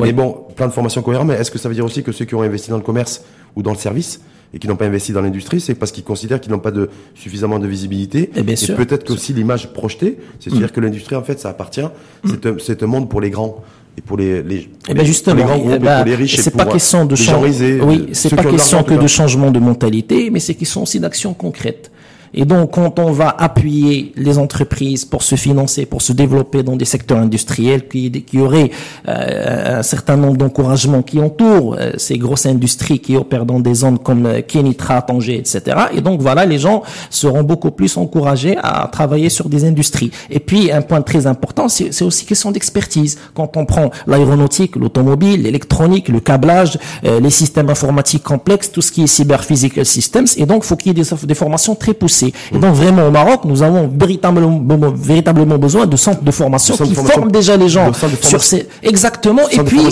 [0.00, 2.24] Mais bon, plein de formations cohérentes, mais est-ce que ça veut dire aussi que ceux
[2.24, 3.22] qui ont investi dans le commerce
[3.54, 4.20] ou dans le service
[4.54, 6.88] et qui n'ont pas investi dans l'industrie, c'est parce qu'ils considèrent qu'ils n'ont pas de
[7.16, 8.76] suffisamment de visibilité Eh bien sûr.
[8.76, 11.80] peut-être qu'aussi l'image projetée, c'est-à-dire que l'industrie en fait ça appartient,
[12.24, 13.62] c'est un, c'est un monde pour les grands
[13.98, 16.02] et pour les les, Eh ben les- justement, pour les grands eh groupes ben, et
[16.02, 17.40] pour les riches et c'est pour pas question de les gens changement.
[17.46, 21.00] risés, Oui, euh, c'est pas question que de changement de mentalité, mais c'est question aussi
[21.00, 21.90] d'actions concrètes.
[22.34, 26.76] Et donc, quand on va appuyer les entreprises pour se financer, pour se développer dans
[26.76, 28.70] des secteurs industriels qui, qui auraient
[29.08, 33.74] euh, un certain nombre d'encouragements qui entourent euh, ces grosses industries qui opèrent dans des
[33.74, 35.62] zones comme euh, Kenitra, Tanger, etc.
[35.94, 40.10] Et donc, voilà, les gens seront beaucoup plus encouragés à travailler sur des industries.
[40.30, 43.18] Et puis, un point très important, c'est aussi question d'expertise.
[43.34, 48.90] Quand on prend l'aéronautique, l'automobile, l'électronique, le câblage, euh, les systèmes informatiques complexes, tout ce
[48.90, 51.94] qui est cyber physical systems, et donc, faut qu'il y ait des, des formations très
[51.94, 52.23] poussées.
[52.52, 54.60] Et donc, vraiment, au Maroc, nous avons véritablement,
[54.94, 57.90] véritablement besoin de centres de formation qui de formation- forment déjà les gens
[58.22, 59.90] sur ces, exactement, et puis, et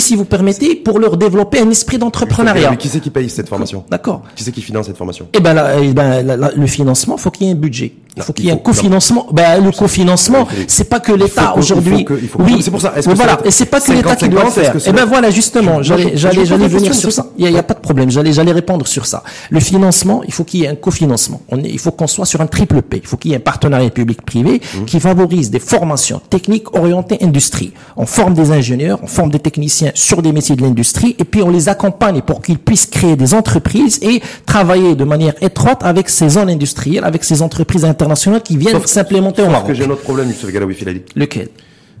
[0.00, 2.70] si vous permettez, pour leur développer un esprit d'entrepreneuriat.
[2.70, 3.84] Mais qui c'est qui paye cette formation?
[3.90, 4.22] D'accord.
[4.36, 5.26] Qui c'est qui finance cette formation?
[5.32, 7.92] Eh ben, eh ben, le financement, faut qu'il y ait un budget.
[8.16, 9.26] Il faut qu'il y ait un cofinancement.
[9.32, 12.06] Ben, le cofinancement, c'est pas que l'État aujourd'hui.
[12.38, 12.90] Oui, c'est pour ça.
[12.90, 14.74] Que voilà, et c'est pas que l'État qui doit le faire.
[14.76, 17.26] Et eh ben voilà, justement, j'allais, j'allais, j'allais venir sur ça.
[17.36, 18.10] Il y, a, pas de problème.
[18.10, 19.22] J'allais, j'allais répondre sur ça.
[19.50, 21.42] Le financement, il faut qu'il y ait un cofinancement.
[21.56, 23.00] On il faut qu'on soit sur un triple P.
[23.02, 24.84] Il faut qu'il y ait un partenariat public-privé mmh.
[24.84, 27.72] qui favorise des formations techniques orientées industrie.
[27.96, 31.42] On forme des ingénieurs, on forme des techniciens sur des métiers de l'industrie, et puis
[31.42, 36.08] on les accompagne pour qu'ils puissent créer des entreprises et travailler de manière étroite avec
[36.08, 39.68] ces zones industrielles, avec ces entreprises internationales qui viennent s'implémenter au Maroc.
[39.68, 40.50] que j'ai un autre problème, M.
[40.50, 41.02] Galawi Filali.
[41.14, 41.48] Lequel?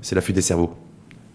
[0.02, 0.70] C'est la fuite des cerveaux.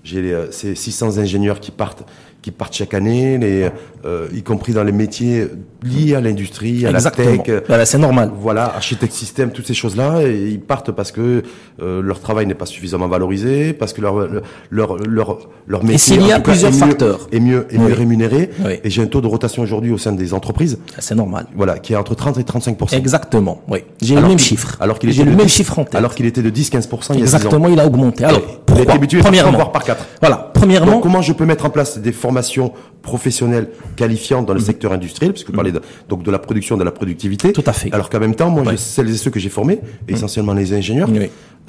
[0.03, 2.03] J'ai euh, ces 600 ingénieurs qui partent
[2.41, 3.69] qui partent chaque année, les,
[4.03, 5.47] euh, y compris dans les métiers
[5.83, 7.41] liés à l'industrie, à la tech.
[7.67, 8.31] Voilà, c'est normal.
[8.35, 11.43] Voilà, architecte système, toutes ces choses-là, et ils partent parce que
[11.81, 14.27] euh, leur travail n'est pas suffisamment valorisé, parce que leur
[14.69, 18.49] leur leur leur métier y a plusieurs facteurs est mieux est mieux rémunéré.
[18.83, 20.79] Et j'ai un taux de rotation aujourd'hui au sein des entreprises.
[20.95, 21.47] Ah, c'est normal.
[21.55, 23.61] Voilà, qui est entre 30 et 35% Exactement.
[23.67, 23.79] Oui.
[24.01, 24.77] J'ai le même chiffre.
[24.79, 25.95] Alors qu'il j'ai le même chiffre en tête.
[25.95, 28.23] Alors qu'il était de 10-15 il y a Exactement, il a augmenté.
[28.23, 30.05] Alors, pourquoi Premièrement, par 4.
[30.19, 30.51] Voilà.
[30.53, 34.65] Premièrement, comment je peux mettre en place des formations professionnelles qualifiantes dans le mhm.
[34.65, 37.51] secteur industriel, puisque vous parlez de, donc de la production, de la productivité.
[37.51, 37.91] Tout à fait.
[37.93, 40.15] Alors qu'en même temps, moi, celles et ceux que j'ai formés, mhm.
[40.15, 41.09] essentiellement les ingénieurs,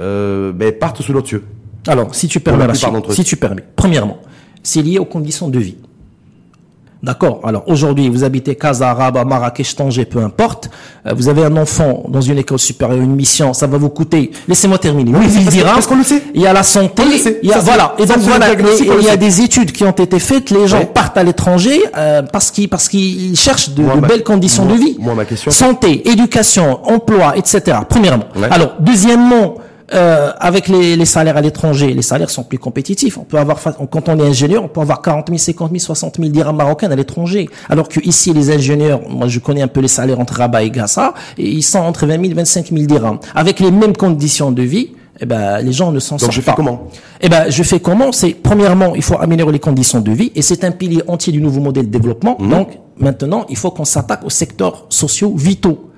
[0.01, 1.45] euh, ben, partent sous l'autre cieux.
[1.87, 2.67] Alors, si tu permets,
[3.11, 4.19] si tu permets, premièrement,
[4.63, 5.77] c'est lié aux conditions de vie.
[7.03, 10.71] D'accord Alors aujourd'hui, vous habitez Casa, Rabat, Marrakech, Tanger, peu importe.
[11.05, 14.31] Euh, vous avez un enfant dans une école supérieure, une mission, ça va vous coûter.
[14.47, 15.13] Laissez-moi terminer.
[15.13, 15.73] Oui, il dira.
[15.73, 16.23] Parce qu'on le sait.
[16.33, 17.03] Il y a la santé.
[17.43, 17.97] Il y a voilà.
[17.99, 18.53] Et donc voilà.
[18.53, 20.51] il y a des études qui ont été faites.
[20.51, 24.75] Les gens partent à l'étranger euh, parce qu'ils parce qu'ils cherchent de, belles conditions de
[24.75, 24.97] vie.
[25.01, 25.51] Moi, ma question.
[25.51, 27.79] Santé, éducation, emploi, etc.
[27.89, 28.27] Premièrement.
[28.51, 29.57] Alors deuxièmement.
[29.95, 33.19] Euh, avec les, les, salaires à l'étranger, les salaires sont plus compétitifs.
[33.19, 36.17] On peut avoir, quand on est ingénieur, on peut avoir 40 000, 50 000, 60
[36.17, 37.49] 000 dirhams marocains à l'étranger.
[37.69, 40.71] Alors que ici, les ingénieurs, moi je connais un peu les salaires entre Rabat et
[40.71, 43.19] Gassa, et ils sont entre 20 000 et 25 000 dirhams.
[43.35, 46.27] Avec les mêmes conditions de vie, eh ben, les gens ne s'en sortent pas.
[46.27, 46.89] Donc je fais comment?
[47.21, 48.13] Eh ben, je fais comment?
[48.13, 51.41] C'est premièrement, il faut améliorer les conditions de vie, et c'est un pilier entier du
[51.41, 52.37] nouveau modèle de développement.
[52.39, 52.51] Mmh.
[52.51, 55.92] Donc maintenant, il faut qu'on s'attaque aux secteurs sociaux vitaux.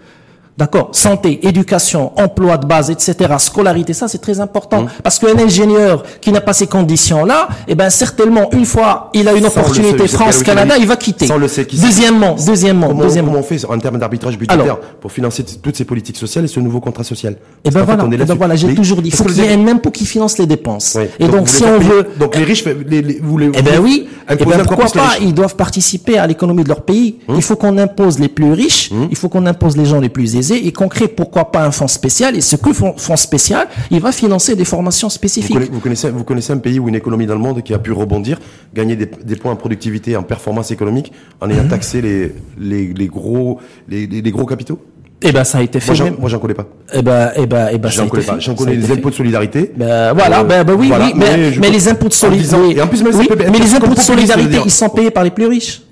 [0.57, 0.91] D'accord?
[0.93, 4.83] Santé, éducation, emploi de base, etc., scolarité, ça c'est très important.
[4.83, 4.89] Mmh.
[5.03, 9.33] Parce qu'un ingénieur qui n'a pas ces conditions-là, eh ben certainement, une fois il a
[9.33, 11.27] une opportunité France-Canada, il va quitter.
[11.27, 13.33] Sans le deuxièmement, deuxièmement, comment, deuxièmement.
[13.33, 16.61] Comment on fait en termes d'arbitrage budgétaire pour financer toutes ces politiques sociales et ce
[16.61, 17.37] nouveau contrat social?
[17.65, 19.67] Eh ben voilà, eh ben voilà j'ai toujours dit, il faut qu'il y ait un
[19.67, 20.97] impôt qui finance les dépenses.
[21.19, 22.07] Et donc, si on veut...
[22.21, 23.51] Donc les riches, les, les, vous les...
[23.55, 27.17] Eh ben oui, eh ben pourquoi pas, ils doivent participer à l'économie de leur pays.
[27.27, 27.35] Mmh.
[27.35, 29.09] Il faut qu'on impose les plus riches, mmh.
[29.11, 31.71] il faut qu'on impose les gens les plus aisés et qu'on crée pourquoi pas un
[31.71, 35.57] fonds spécial Et ce que fonds, fonds spécial, il va financer des formations spécifiques.
[35.71, 37.93] Vous connaissez, vous connaissez, un pays ou une économie dans le monde qui a pu
[37.93, 38.39] rebondir,
[38.75, 41.69] gagner des, points en productivité, en performance économique, en ayant mhm.
[41.69, 44.79] taxé les, les, gros, les, gros capitaux?
[45.27, 45.95] Eh ben ça a été fait.
[46.19, 46.67] Moi, j'en connais pas.
[46.93, 48.39] Eh ben, eh ben, eh ben, j'en connais pas.
[48.39, 49.73] J'en connais les impôts de solidarité.
[49.75, 51.13] Ben, voilà, euh, ben, ben, oui, oui,
[51.61, 52.83] mais, les impôts de solidarité.
[52.83, 55.83] En plus, mais les impôts de solidarité, ils sont payés par les plus riches.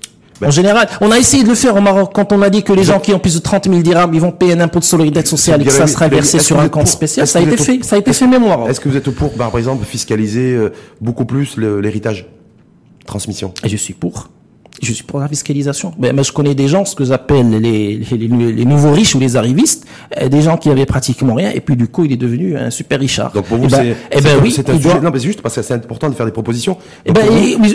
[0.45, 2.73] En général, on a essayé de le faire au Maroc quand on a dit que
[2.73, 4.83] les gens qui ont plus de 30 000 dirhams, ils vont payer un impôt de
[4.83, 7.27] solidarité sociale et que ça sera versé sur un compte spécial.
[7.27, 8.69] Ça a été fait, ça a été fait mémoire.
[8.69, 12.27] Est-ce que vous êtes pour, par exemple, fiscaliser euh, beaucoup plus l'héritage,
[13.05, 13.53] transmission?
[13.65, 14.29] Je suis pour
[14.83, 15.93] je suis pour la fiscalisation.
[15.99, 19.85] Mais, je connais des gens, ce que j'appelle les, les, nouveaux riches ou les arrivistes,
[20.19, 22.69] euh, des gens qui avaient pratiquement rien, et puis du coup, il est devenu un
[22.69, 23.31] super richard.
[23.31, 24.99] Donc pour vous, eh ben, c'est eh ben, oui, c'est un sujet.
[25.01, 26.77] Non, mais c'est juste parce que c'est important de faire des propositions.
[27.05, 27.23] Eh ben,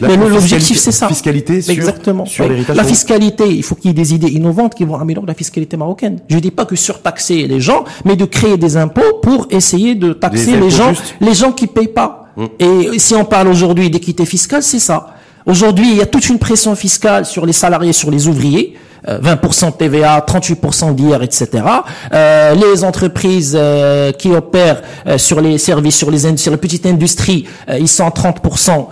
[0.03, 1.09] mais l'objectif, c'est ça.
[1.09, 2.27] Fiscalité sur, Exactement.
[2.27, 2.77] sur l'héritage.
[2.77, 5.77] La fiscalité, il faut qu'il y ait des idées innovantes qui vont améliorer la fiscalité
[5.77, 6.19] marocaine.
[6.29, 10.13] Je dis pas que surtaxer les gens, mais de créer des impôts pour essayer de
[10.13, 12.33] taxer les gens, les gens qui payent pas.
[12.37, 12.49] Hum.
[12.59, 15.18] Et si on parle aujourd'hui d'équité fiscale, c'est ça.
[15.49, 18.77] Aujourd'hui, il y a toute une pression fiscale sur les salariés, sur les ouvriers.
[19.07, 21.65] 20% de TVA, 38% d'IR, etc.
[22.13, 26.85] Euh, les entreprises euh, qui opèrent euh, sur les services, sur les, sur les petites
[26.85, 28.89] industries, euh, ils sont à 30%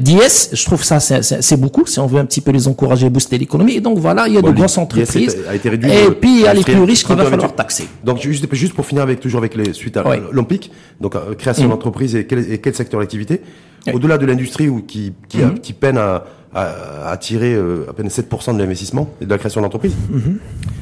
[0.00, 0.50] d'IS.
[0.52, 3.74] Je trouve ça c'est beaucoup si on veut un petit peu les encourager, booster l'économie.
[3.74, 5.36] Et donc voilà, il y a de grosses entreprises.
[5.48, 7.88] A été réduit et puis il y a les plus riches qu'il va falloir taxer.
[8.04, 11.70] Donc juste, juste pour finir avec toujours avec les suites à l'Olympique, donc création mm.
[11.70, 13.42] d'entreprise et quel, et quel secteur d'activité?
[13.92, 15.58] Au-delà de l'industrie qui, qui, mhm.
[15.58, 19.38] qui, peine à, à, à tirer euh, à peine 7% de l'investissement et de la
[19.38, 20.38] création d'entreprises, mhm.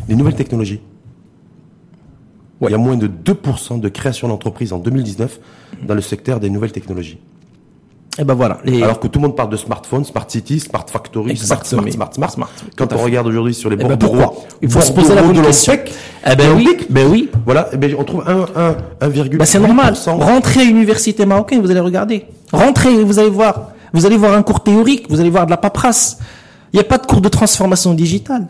[0.08, 0.80] les nouvelles technologies.
[2.62, 5.40] Il y a moins de 2% de création d'entreprises en 2019
[5.86, 7.18] dans le secteur des nouvelles technologies.
[8.18, 8.58] Et eh ben voilà.
[8.82, 12.12] Alors que tout le monde parle de smartphone, smart city, smart factory, smart, smart, smart,
[12.12, 12.50] smart, smart.
[12.76, 15.74] Quand on regarde aujourd'hui sur les eh ben pourquoi Il faut se poser la question.
[16.26, 17.30] Eh ben oui, ben oui.
[17.46, 18.46] Voilà, eh ben on trouve 1,
[19.00, 19.36] 1, 1,8%.
[19.38, 19.94] Ben c'est normal.
[20.06, 22.26] Rentrez à l'université marocaine, vous allez regarder.
[22.52, 23.70] Rentrez, vous allez voir.
[23.92, 26.18] Vous allez voir un cours théorique, vous allez voir de la paperasse.
[26.72, 28.46] Il n'y a pas de cours de transformation digitale.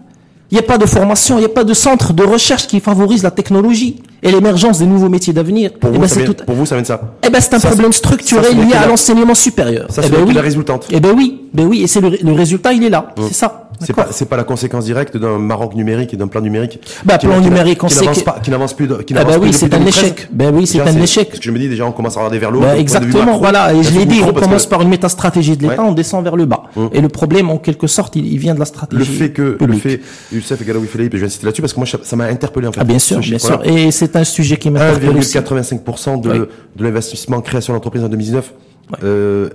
[0.50, 2.80] Il n'y a pas de formation, il n'y a pas de centre de recherche qui
[2.80, 4.02] favorise la technologie.
[4.22, 5.72] et l'émergence des nouveaux métiers d'avenir.
[5.80, 7.00] Pour, eh vous, ben, tout- pour vous, ça vient de ça.
[7.26, 9.86] eh ben, c'est un Ça, problème structurel lié la- à l'enseignement supérieur.
[9.88, 10.38] Ça, eh c'est la oui.
[10.38, 10.86] résultante.
[10.90, 13.14] Eh ben oui, ben oui, et c'est le, le résultat, il est là.
[13.28, 13.69] C'est ça.
[13.82, 16.78] C'est pas, c'est pas la conséquence directe d'un Maroc numérique et d'un plan numérique.
[17.04, 19.14] Bah, qui- plan qui numérique, on qui sait n'avance pas, qui n'avance plus, de- qui
[19.14, 20.04] Ah n'avance bah plus oui, c'est un 2013.
[20.04, 20.28] échec.
[20.32, 21.28] Ben oui, c'est un échec.
[21.28, 22.62] Parce que je me dis, déjà, on commence à regarder vers le haut.
[22.62, 23.38] Vue exactement, macro.
[23.40, 23.72] voilà.
[23.74, 25.88] Et je l'ai dit, on commence que par une métastratégie de l'État, Ouais.
[25.88, 26.64] on descend vers le bas.
[26.92, 28.98] Et le problème, en quelque sorte, il, il vient de la stratégie.
[28.98, 29.82] Le fait que, le publique.
[29.82, 30.00] fait,
[30.32, 32.72] Youssef et Galaoui et je vais insister là-dessus parce que moi, ça- m'a interpellé, en
[32.72, 32.80] fait.
[32.80, 33.60] Ah, bien sûr, bien sûr.
[33.64, 35.38] Et c'est un sujet qui m'interpelle aussi.
[35.38, 36.30] 1,85% de,
[36.76, 38.52] de l'investissement en création d'entreprise en 2019
[38.92, 38.98] Ouais.
[39.04, 39.48] euh,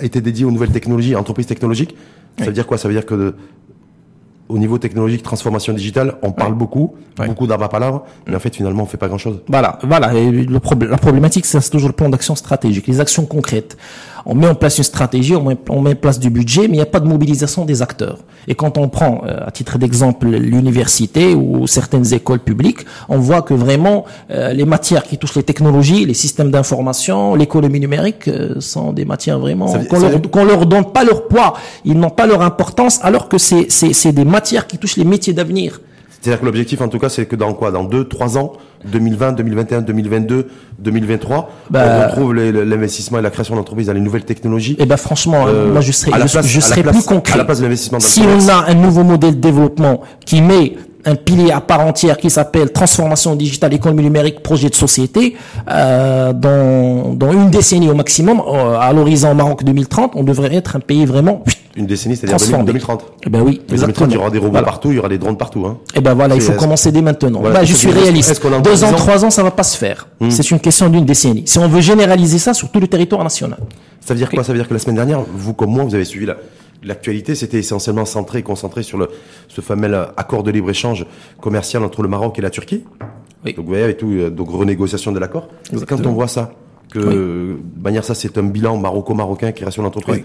[0.00, 1.94] été dédié aux nouvelles technologies, entreprises technologiques.
[2.38, 2.78] Ça veut dire quoi?
[2.78, 3.34] Ça veut dire que de-
[4.48, 7.26] au niveau technologique, transformation digitale, on parle beaucoup, Ouais.
[7.26, 9.40] beaucoup d'armes à palabre, mais en fait, finalement, on fait pas grand-chose.
[9.48, 10.12] Voilà, voilà.
[10.14, 13.78] Et le problème, la problématique, c'est toujours le plan d'action stratégique, les actions concrètes.
[14.26, 16.68] On met en place une stratégie, on met, on met en place du budget, mais
[16.68, 18.18] il n'y a pas de mobilisation des acteurs.
[18.48, 23.42] Et quand on prend, euh, à titre d'exemple, l'université ou certaines écoles publiques, on voit
[23.42, 28.60] que vraiment euh, les matières qui touchent les technologies, les systèmes d'information, l'économie numérique euh,
[28.60, 31.54] sont des matières vraiment qu'on leur, leur donne pas leur poids,
[31.84, 35.80] ils n'ont pas leur importance, alors que c'est des matières qui touchent les métiers d'avenir.
[36.22, 37.72] C'est-à-dire que l'objectif, en tout cas, c'est que dans quoi?
[37.72, 38.52] Dans 2, 3 ans,
[38.84, 40.46] 2020, 2021, 2022,
[40.78, 44.76] 2023, Bah, on retrouve l'investissement et la création d'entreprises dans les nouvelles technologies.
[44.78, 46.82] Eh ben franchement, Euh, moi je serais, à la je, place- je à la serais
[46.84, 47.34] place- plus concret.
[47.34, 50.00] à la place de l'investissement dans le si on a un nouveau modèle de développement
[50.24, 54.74] qui met un pilier à part entière qui s'appelle transformation digitale, économie numérique, projet de
[54.74, 55.36] société,
[55.68, 60.76] euh, dans, dans une décennie au maximum, euh, à l'horizon Maroc 2030, on devrait être
[60.76, 61.42] un pays vraiment
[61.76, 62.64] Une décennie, c'est-à-dire transformé.
[62.66, 63.04] 2030.
[63.26, 64.64] Eh ben oui, Mais 2030, il y aura des robots Voilà.
[64.66, 65.64] partout, il y aura des drones partout.
[65.66, 65.78] Hein.
[65.94, 67.40] Eh ben voilà, il faut commencer dès maintenant.
[67.40, 68.40] Voilà, Bah, je suis réaliste.
[68.62, 68.96] Deux ans, Hmm.
[68.96, 70.06] trois ans, ça va pas se faire.
[70.30, 71.42] C'est une question d'une décennie.
[71.46, 73.58] Si on veut généraliser ça sur tout le territoire national.
[74.00, 74.44] Ça veut dire quoi?
[74.44, 76.36] Ça veut dire que la semaine dernière, vous comme moi, vous avez suivi la-
[76.82, 77.34] l'actualité.
[77.34, 79.08] C'était essentiellement centré et concentré sur le,
[79.48, 81.06] ce fameux accord de libre-échange
[81.40, 82.84] commercial entre le Maroc et la Turquie.
[83.44, 83.54] Oui.
[83.54, 85.48] Donc, vous voyez, avec tout, euh, donc renégociation de l'accord.
[85.88, 86.52] Quand on voit ça,
[86.90, 90.22] que de manière ça, c'est un bilan maroco-marocain, création d'entreprise,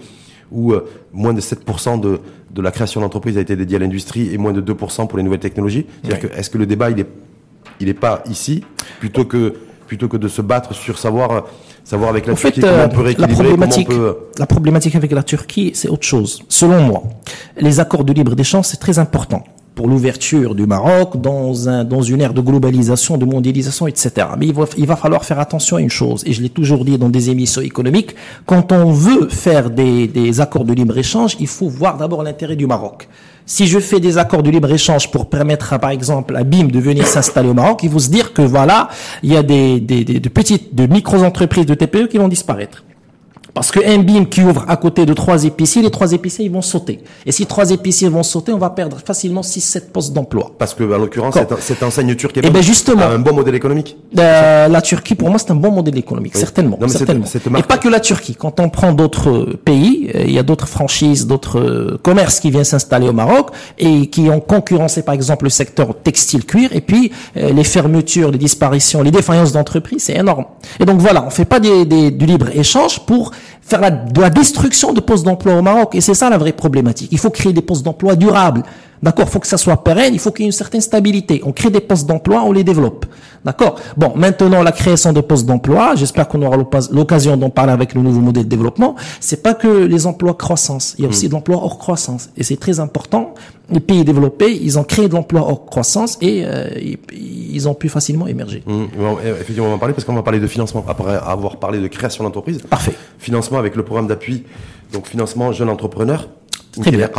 [0.52, 4.32] où euh, moins de 7% de, de la création d'entreprise a été dédiée à l'industrie
[4.32, 5.86] et moins de 2% pour les nouvelles technologies.
[6.02, 7.06] C'est-à-dire que, est-ce que le débat, il est,
[7.80, 8.64] il est pas ici,
[9.00, 9.54] plutôt que,
[9.86, 11.40] plutôt que de se battre sur savoir, euh,
[11.88, 14.16] savoir avec la En fait, comment euh, on peut la rééquilibrer, comment on problématique, peut,
[14.38, 16.42] la problématique avec la Turquie, c'est autre chose.
[16.48, 17.02] Selon moi,
[17.58, 19.42] les accords de libre-échange, c'est très important
[19.74, 24.10] pour l'ouverture du Maroc dans un dans une ère de globalisation, de mondialisation, etc.
[24.38, 26.84] Mais il va, il va falloir faire attention à une chose, et je l'ai toujours
[26.84, 31.46] dit dans des émissions économiques, quand on veut faire des, des accords de libre-échange, il
[31.46, 33.08] faut voir d'abord l'intérêt du Maroc.
[33.50, 36.78] Si je fais des accords de libre-échange pour permettre, à, par exemple, à BIM de
[36.78, 38.88] venir s'installer au Maroc, il faut se dire que voilà,
[39.22, 42.84] il y a des, des, des- de petites, de micro-entreprises, de TPE qui vont disparaître.
[43.58, 46.50] Parce que un BIM qui ouvre à côté de trois épiciers, les trois épiciers, ils
[46.52, 47.00] vont sauter.
[47.26, 50.52] Et si trois épiciers vont sauter, on va perdre facilement 6-7 postes d'emploi.
[50.58, 53.02] Parce que, en l'occurrence, cette, enseigne turque est Eh ben, justement.
[53.02, 53.96] un bon modèle économique.
[54.16, 56.78] Euh, la Turquie, pour moi, c'est un bon modèle économique, certainement.
[56.80, 57.26] Non, certainement.
[57.58, 58.36] Et pas que la Turquie.
[58.36, 62.52] Quand on prend d'autres pays, euh, il y a d'autres franchises, d'autres euh, commerces qui
[62.52, 66.70] viennent s'installer au Maroc et qui ont concurrencé, par exemple, le secteur textile-cuir.
[66.72, 70.44] Et puis, euh, les fermetures, les disparitions, les défaillances d'entreprises, c'est énorme.
[70.78, 74.30] Et donc voilà, on fait pas des, des- du libre-échange pour faire la, de la
[74.30, 75.94] destruction de postes d'emploi au Maroc.
[75.94, 77.10] Et c'est ça la vraie problématique.
[77.12, 78.62] Il faut créer des postes d'emploi durables.
[79.02, 81.40] D'accord Il faut que ça soit pérenne, il faut qu'il y ait une certaine stabilité.
[81.44, 83.06] On crée des postes d'emploi, on les développe.
[83.44, 83.78] D'accord?
[83.96, 86.56] Bon, maintenant, la création de postes d'emploi, j'espère qu'on aura
[86.90, 90.94] l'occasion d'en parler avec le nouveau modèle de développement, c'est pas que les emplois croissance,
[90.98, 92.30] il y a aussi de l'emploi hors croissance.
[92.36, 93.34] Et c'est très important.
[93.70, 96.68] Les pays développés, ils ont créé de l'emploi hors croissance et euh,
[97.12, 98.62] ils, ont pu facilement émerger.
[98.66, 98.84] Mmh.
[99.26, 100.84] Effectivement, on va en parler parce qu'on va parler de financement.
[100.88, 102.62] Après avoir parlé de création d'entreprise.
[102.62, 102.94] Parfait.
[103.18, 104.44] Financement avec le programme d'appui,
[104.92, 106.28] donc financement jeune entrepreneur.
[106.80, 107.10] Très bien.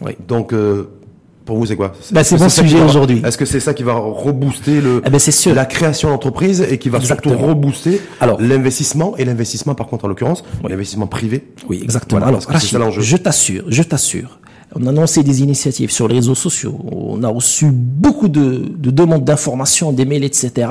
[0.00, 0.16] Oui.
[0.26, 0.88] Donc, euh,
[1.44, 3.22] pour vous, c'est quoi Bah, c'est que mon sujet aujourd'hui.
[3.24, 5.54] Est-ce que c'est ça qui va rebooster le, Eh ben, sûr.
[5.54, 7.34] la création d'entreprise et qui va Exactement.
[7.34, 8.40] surtout rebooster Alors.
[8.40, 12.20] l'investissement et l'investissement, par contre, en l'occurrence, l'investissement privé Oui, exactement.
[12.20, 12.48] Voilà, Alors, ça
[13.00, 14.38] je t'assure, je t'assure.
[14.74, 16.78] On a annoncé des initiatives sur les réseaux sociaux.
[16.90, 20.68] On a reçu beaucoup de, de demandes d'informations, des mails, etc.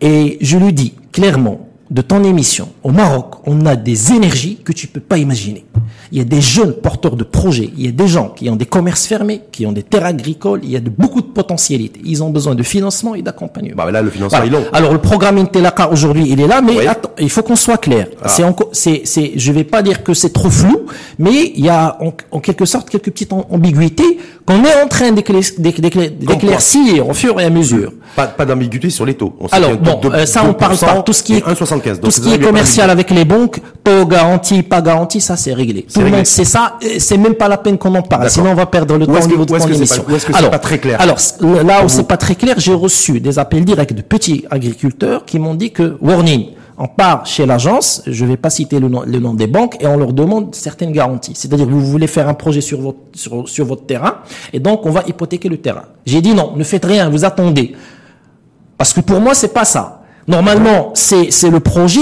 [0.00, 4.72] Et je le dis clairement, de ton émission, au Maroc, on a des énergies que
[4.72, 5.66] tu peux pas imaginer.
[6.10, 8.56] Il y a des jeunes porteurs de projets, il y a des gens qui ont
[8.56, 12.00] des commerces fermés, qui ont des terres agricoles, il y a de, beaucoup de potentialités.
[12.04, 13.74] Ils ont besoin de financement et d'accompagnement.
[13.76, 14.58] Bah, là, le financement Voilà.
[14.58, 14.66] est long.
[14.72, 16.86] Alors le programme Intelaka aujourd'hui, il est là, mais Oui.
[16.86, 18.06] attends, il faut qu'on soit clair.
[18.22, 18.28] Ah.
[18.28, 20.86] C'est c'est, c'est, je vais pas dire que c'est trop flou,
[21.18, 24.88] mais il y a en, en quelque sorte quelques petites am- ambiguïtés qu'on est en
[24.88, 27.92] train d'éclair- d'éclair- d'éclaircir au fur et à mesure.
[28.16, 29.34] Pas, pas d'ambiguïté sur les taux.
[29.40, 31.02] On Alors bon, euh, ça on parle 2% pas.
[31.02, 31.81] Tout ce qui est 1,75.
[31.82, 32.00] 75.
[32.00, 35.86] Tout ce qui est commercial avec les banques, taux garanti, pas garanti, ça c'est réglé.
[35.92, 36.78] Tout le monde sait ça.
[36.98, 38.30] C'est même pas la peine qu'on en parle.
[38.30, 40.04] Sinon on va perdre le temps au niveau de ton émission.
[40.08, 41.18] Est-ce que c'est pas très clair Alors
[41.64, 45.38] là où c'est pas très clair, j'ai reçu des appels directs de petits agriculteurs qui
[45.38, 46.46] m'ont dit que warning
[46.78, 49.76] on part chez l'agence, je ne vais pas citer le nom, le nom, des banques,
[49.80, 51.34] et on leur demande certaines garanties.
[51.34, 54.16] C'est-à-dire vous voulez faire un projet sur votre, sur, sur votre terrain,
[54.52, 55.84] et donc on va hypothéquer le terrain.
[56.06, 57.74] J'ai dit non, ne faites rien, vous attendez.
[58.78, 60.01] Parce que pour moi, c'est pas ça.
[60.28, 62.00] Normalement, c'est le projet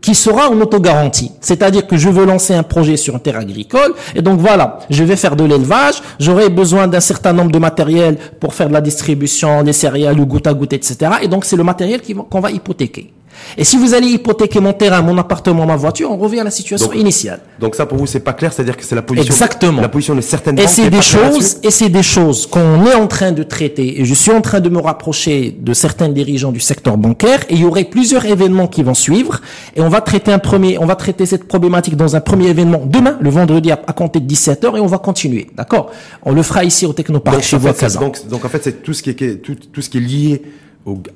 [0.00, 1.32] qui sera en autogarantie.
[1.40, 5.02] C'est-à-dire que je veux lancer un projet sur un terrain agricole, et donc voilà, je
[5.02, 8.80] vais faire de l'élevage, j'aurai besoin d'un certain nombre de matériel pour faire de la
[8.80, 11.10] distribution des céréales ou goutte à goutte, etc.
[11.22, 13.12] Et donc c'est le matériel qu'on va hypothéquer.
[13.56, 16.50] Et si vous allez hypothéquer mon terrain, mon appartement, ma voiture, on revient à la
[16.50, 17.40] situation initiale.
[17.58, 19.80] Donc ça pour vous c'est pas clair, c'est-à-dire que c'est la position Exactement.
[19.80, 23.06] la position de certaines Et c'est des choses et c'est des choses qu'on est en
[23.06, 26.60] train de traiter et je suis en train de me rapprocher de certains dirigeants du
[26.60, 29.40] secteur bancaire et il y aurait plusieurs événements qui vont suivre
[29.74, 32.82] et on va traiter un premier on va traiter cette problématique dans un premier événement
[32.84, 35.46] demain le vendredi à, compter de 17h et on va continuer.
[35.56, 35.90] D'accord?
[36.24, 37.68] On le fera ici au Technopark chez vous
[38.00, 40.42] donc, donc en fait c'est tout ce qui est tout, tout ce qui est lié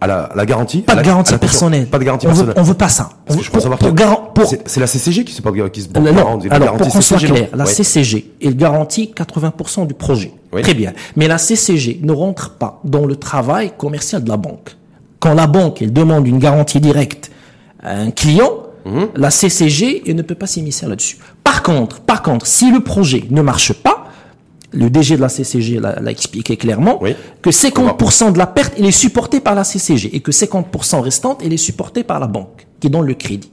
[0.00, 1.86] à la, garantie Pas de garantie personnelle.
[1.86, 2.54] Pas de garantie on personnelle.
[2.54, 3.10] Veut, on veut pas ça.
[3.28, 3.78] je pour, savoir
[4.66, 8.32] c'est la CCG qui se qui se non, alors pour qu'on soit clair, la CCG
[8.42, 10.32] elle garantit 80% du projet.
[10.62, 10.92] Très bien.
[11.16, 14.76] Mais la CCG ne rentre pas dans le travail commercial de la banque.
[15.20, 17.30] Quand la banque elle demande une garantie directe
[17.82, 18.50] à un client,
[18.84, 19.08] mhm.
[19.14, 21.18] la CCG elle ne peut pas s'immiscer là-dessus.
[21.44, 23.99] Par contre, par contre, si le projet ne marche pas,
[24.72, 27.00] le DG de la CCG l'a expliqué clairement,
[27.42, 31.40] que 50% de la perte, il est supporté par la CCG et que 50% restante,
[31.44, 33.50] il est supporté par la banque qui donne le crédit.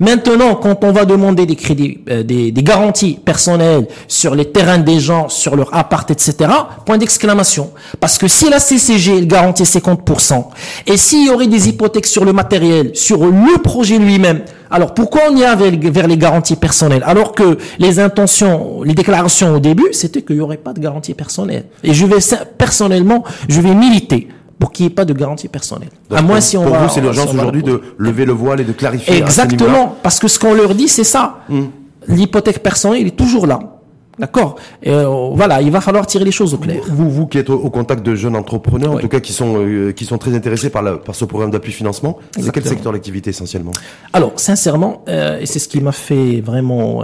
[0.00, 5.00] Maintenant, quand on va demander des crédits, euh, des, garanties personnelles sur les terrains des
[5.00, 6.50] gens, sur leur appart, etc.,
[6.86, 7.70] point d'exclamation.
[8.00, 10.46] Parce que si la CCG garantit 50%,
[10.86, 15.22] et s'il y aurait des hypothèques sur le matériel, sur le projet lui-même, alors pourquoi
[15.30, 19.88] on y a vers, les garanties personnelles Alors que les intentions, les déclarations au début,
[19.92, 21.64] c'était qu'il n'y aurait pas de garantie personnelle.
[21.82, 22.18] Et je vais
[22.58, 24.28] personnellement, je vais militer
[24.58, 25.90] pour qu'il n'y ait pas de garantie personnelle.
[26.14, 28.72] à moins si on pour vous, c'est l'urgence aujourd'hui de lever le voile et de
[28.72, 29.18] clarifier.
[29.18, 31.40] Exactement, parce que ce qu'on leur dit, c'est ça.
[31.48, 31.66] Hmm.
[32.08, 33.77] L'hypothèque personnelle, il est toujours là.
[34.18, 34.56] D'accord.
[34.86, 36.82] Euh, Voilà, il va falloir tirer les choses au clair.
[36.88, 39.92] Vous, vous qui êtes au, contact de jeunes entrepreneurs, en tout cas qui sont euh,
[39.92, 43.30] qui sont très intéressés par, la, par ce programme d'appui financement, c'est quel secteur d'activité
[43.30, 43.72] essentiellement?
[44.12, 47.02] Alors, sincèrement, euh, et c'est ce qui m'a fait vraiment,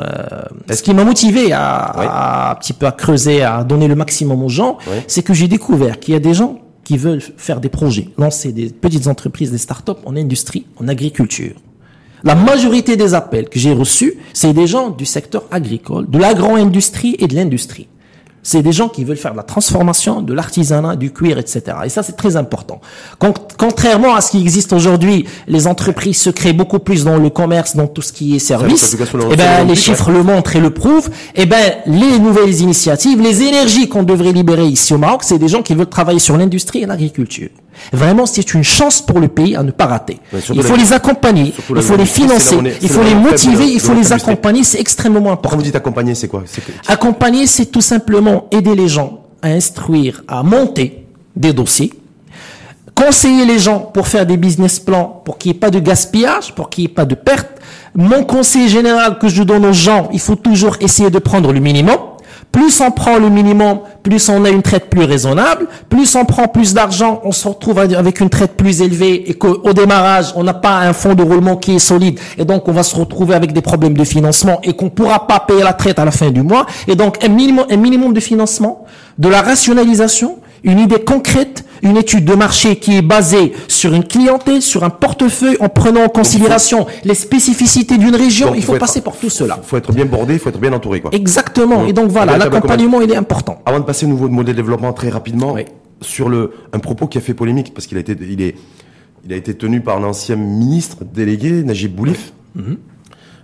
[0.70, 4.42] ce qui m'a motivé à, à, un petit peu à creuser, à donner le maximum
[4.42, 7.70] aux gens, c'est que j'ai découvert qu'il y a des gens qui veulent faire des
[7.70, 11.54] projets, lancer des petites entreprises, des start-up en industrie, en agriculture.
[12.24, 17.16] La majorité des appels que j'ai reçus, c'est des gens du secteur agricole, de l'agro-industrie
[17.18, 17.86] et de l'industrie.
[18.42, 21.62] C'est des gens qui veulent faire de la transformation, de l'artisanat, du cuir, etc.
[21.84, 22.80] Et ça, c'est très important.
[23.58, 27.76] Contrairement à ce qui existe aujourd'hui, les entreprises se créent beaucoup plus dans le commerce,
[27.76, 28.96] dans tout ce qui est service.
[29.30, 31.10] Eh ben, les chiffres le montrent et le prouvent.
[31.34, 35.48] Eh ben, les nouvelles initiatives, les énergies qu'on devrait libérer ici au Maroc, c'est des
[35.48, 37.48] gens qui veulent travailler sur l'industrie et l'agriculture.
[37.92, 40.18] Vraiment, c'est une chance pour le pays à ne pas rater.
[40.52, 44.12] il faut les accompagner, il faut les financer, il faut les motiver, il faut les
[44.12, 44.64] accompagner.
[44.64, 45.50] C'est extrêmement important.
[45.50, 46.44] Quand vous dites accompagner, c'est quoi?
[46.88, 51.06] Accompagner, c'est tout simplement aider les gens à instruire, à monter
[51.36, 51.92] des dossiers,
[52.94, 56.54] conseiller les gens pour faire des business plans, pour qu'il n'y ait pas de gaspillage,
[56.54, 57.48] pour qu'il n'y ait pas de perte.
[57.94, 61.60] Mon conseil général que je donne aux gens, il faut toujours essayer de prendre le
[61.60, 61.98] minimum.
[62.54, 65.66] Plus on prend le minimum, plus on a une traite plus raisonnable.
[65.88, 69.72] Plus on prend plus d'argent, on se retrouve avec une traite plus élevée et qu'au
[69.72, 72.20] démarrage, on n'a pas un fonds de roulement qui est solide.
[72.38, 75.40] Et donc, on va se retrouver avec des problèmes de financement et qu'on pourra pas
[75.40, 76.64] payer la traite à la fin du mois.
[76.86, 78.84] Et donc, un minimum, un minimum de financement,
[79.18, 84.04] de la rationalisation, une idée concrète, une étude de marché qui est basée sur une
[84.04, 88.54] clientèle, sur un portefeuille, en prenant en considération les spécificités d'une région.
[88.54, 89.58] il faut, passer pour tout cela.
[89.62, 91.00] Il faut être bien bordé, il faut être bien entouré.
[91.00, 91.10] Quoi.
[91.12, 91.86] Exactement.
[91.86, 93.60] Et donc voilà, l'accompagnement, il est important.
[93.66, 95.56] Avant de passer au nouveau modèle de développement très rapidement,
[96.00, 98.56] sur le, un propos qui a fait polémique, parce qu'il a été, il est,
[99.24, 102.32] il a été tenu par l'ancien ministre délégué, Najib Boulif.
[102.54, 102.78] Mhm.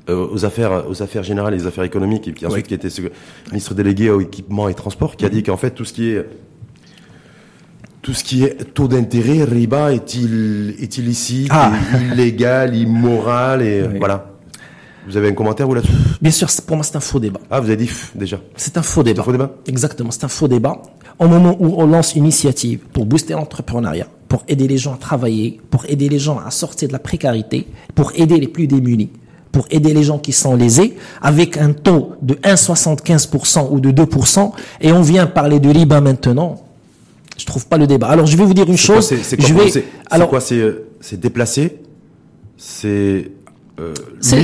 [0.09, 2.89] Euh, aux affaires aux affaires générales et aux affaires économiques et puis ensuite qui était
[3.51, 6.25] ministre délégué au équipement et transport qui a dit qu'en fait tout ce qui est
[8.03, 11.73] tout ce qui est taux d'intérêt, riba, est-il est illicite, ah.
[12.13, 14.27] illégal, immoral et voilà.
[15.07, 15.93] Vous avez un commentaire vous là-dessus?
[16.21, 17.41] Bien sûr, pour moi c'est un faux débat.
[17.51, 18.39] Ah, vous avez dit déjà.
[18.57, 19.23] C'est un faux débat.
[19.23, 19.51] Un faux débat?
[19.67, 20.81] Exactement, c'est un faux débat.
[21.19, 24.97] Au moment où on lance une initiative pour booster l'entrepreneuriat, pour aider les gens à
[24.97, 29.11] travailler, pour aider les gens à sortir de la précarité, pour aider les plus démunis,
[29.53, 34.53] pour aider les gens qui sont lésés, avec un taux de 1,75% ou de 2%,
[34.81, 36.63] et on vient parler de riba maintenant,
[37.41, 38.09] je trouve pas le débat.
[38.09, 39.07] Alors je vais vous dire une chose.
[39.23, 41.79] C'est quoi, je alors quoi C'est euh, c'est déplacé.
[42.57, 43.31] C'est
[43.81, 44.43] euh, C'est-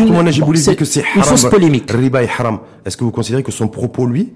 [0.00, 1.90] une- bon, que c'est fausse polémique.
[1.90, 4.32] riba est haram, est-ce que vous considérez que son propos, lui,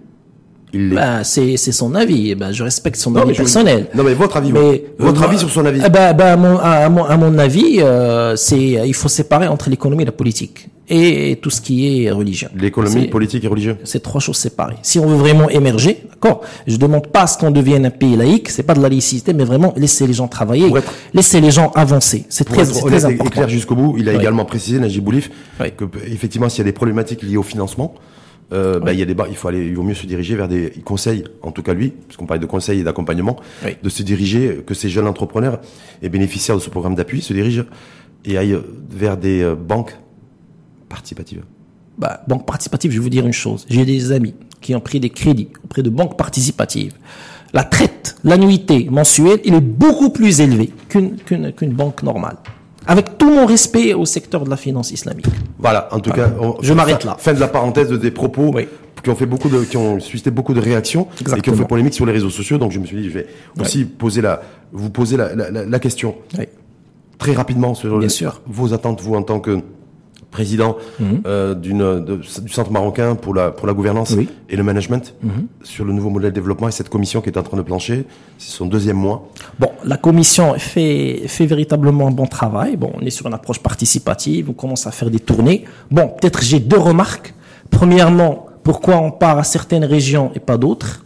[0.73, 2.35] il Ben, c'est c'est son avis.
[2.37, 3.89] Ben, je respecte son Non, avis je- personnel.
[3.95, 5.81] Non, mais votre avis, Mais votre euh, avis sur son avis.
[5.81, 9.49] Ben, ben, à, mon, à, à mon, à mon avis, euh, c'est il faut séparer
[9.49, 12.49] entre l'économie et la politique et tout ce qui est religion.
[12.57, 13.77] L'économie, politique et religieux.
[13.85, 14.77] C'est trois choses séparées.
[14.83, 18.17] Si on veut vraiment émerger, d'accord, je demande pas à ce qu'on devienne un pays
[18.17, 21.51] laïque, c'est pas de la laïcité, mais vraiment laisser les gens travailler, être- laisser les
[21.51, 22.25] gens avancer.
[22.29, 23.31] C'est très, être très et important.
[23.31, 24.19] clair jusqu'au bout, il a Oui.
[24.19, 25.31] également précisé, Najib Boulif,
[25.61, 25.67] Oui.
[25.77, 27.95] que effectivement, s'il y a des problématiques liées au financement,
[28.55, 30.35] euh, bah, il y a des, ba- il faut aller, il vaut mieux se diriger
[30.35, 33.37] vers des conseils, en tout cas lui, puisqu'on parlait de conseils et d'accompagnement,
[33.83, 35.61] de se diriger, que ces jeunes entrepreneurs
[36.01, 37.65] et bénéficiaires de ce programme d'appui se dirigent
[38.25, 38.59] et aillent
[38.91, 39.95] vers des euh, banques
[40.89, 41.43] participatives.
[41.99, 43.67] Bah, banque participative, je vais vous dire une chose.
[43.69, 46.93] J'ai des amis qui ont pris des crédits auprès de banques participatives.
[47.53, 52.37] La traite, l'annuité mensuelle, il est beaucoup plus élevé qu'une banque normale.
[52.87, 55.27] Avec tout mon respect au secteur de la finance islamique.
[55.59, 57.17] Voilà, en tout cas, on- Je m'arrête là.
[57.19, 58.67] Fin de la parenthèse de des propos Oui.
[59.03, 61.65] qui ont fait beaucoup de, qui ont suscité beaucoup de réactions et qui ont fait
[61.67, 62.59] polémique sur les réseaux sociaux.
[62.59, 63.27] Donc je me suis dit, je vais
[63.61, 64.41] aussi poser la,
[64.73, 66.45] vous poser la, la, la- la question Oui.
[67.19, 68.41] très rapidement sur Bien le- sûr.
[68.47, 69.59] vos attentes, vous en tant que
[70.31, 71.21] président Mhm.
[71.27, 74.25] euh, d'une de- du centre marocain pour la pour la gouvernance Oui.
[74.25, 74.29] Mhm.
[74.51, 75.15] et le management
[75.63, 78.05] sur le nouveau modèle de développement et cette commission qui est en train de plancher,
[78.39, 79.29] c'est son deuxième mois.
[79.59, 82.77] Bon, la commission fait, fait véritablement un bon travail.
[82.77, 85.65] Bon, on est sur une approche participative, on commence à faire des tournées.
[85.91, 87.33] Bon, peut-être j'ai deux remarques.
[87.71, 91.05] Premièrement, pourquoi on part à certaines régions et pas d'autres?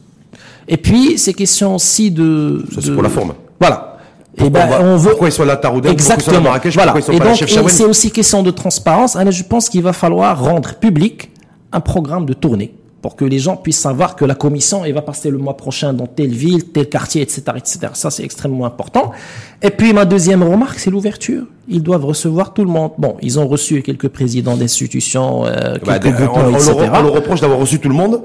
[0.69, 2.65] Et puis, c'est question aussi de...
[2.73, 3.35] Ça, c'est de- pour la forme.
[3.61, 3.92] Voilà.
[4.35, 5.11] Et Pourquoi ben, on veut...
[5.11, 6.41] pourquoi ils sont là à Taroudant, pourquoi ils sont là à Exactement.
[6.41, 6.93] Marrakech, voilà.
[6.93, 9.15] pourquoi ils sont et pas là à donc, Chefchaouen et c'est aussi question de transparence.
[9.17, 11.31] Alors, je pense qu'il va falloir rendre public
[11.71, 15.03] un programme de tournée pour que les gens puissent savoir que la commission elle va
[15.03, 17.79] passer le mois prochain dans telle ville, tel quartier, etc., etc.
[17.95, 19.11] Ça, c'est extrêmement important.
[19.61, 21.43] Et puis, ma deuxième remarque, c'est l'ouverture.
[21.69, 22.93] Ils doivent recevoir tout le monde.
[22.99, 26.75] Bon, ils ont reçu quelques présidents d'institutions, euh, Bah, quelques on etc.
[26.79, 28.23] leur, on leur reproche d'avoir reçu tout le monde,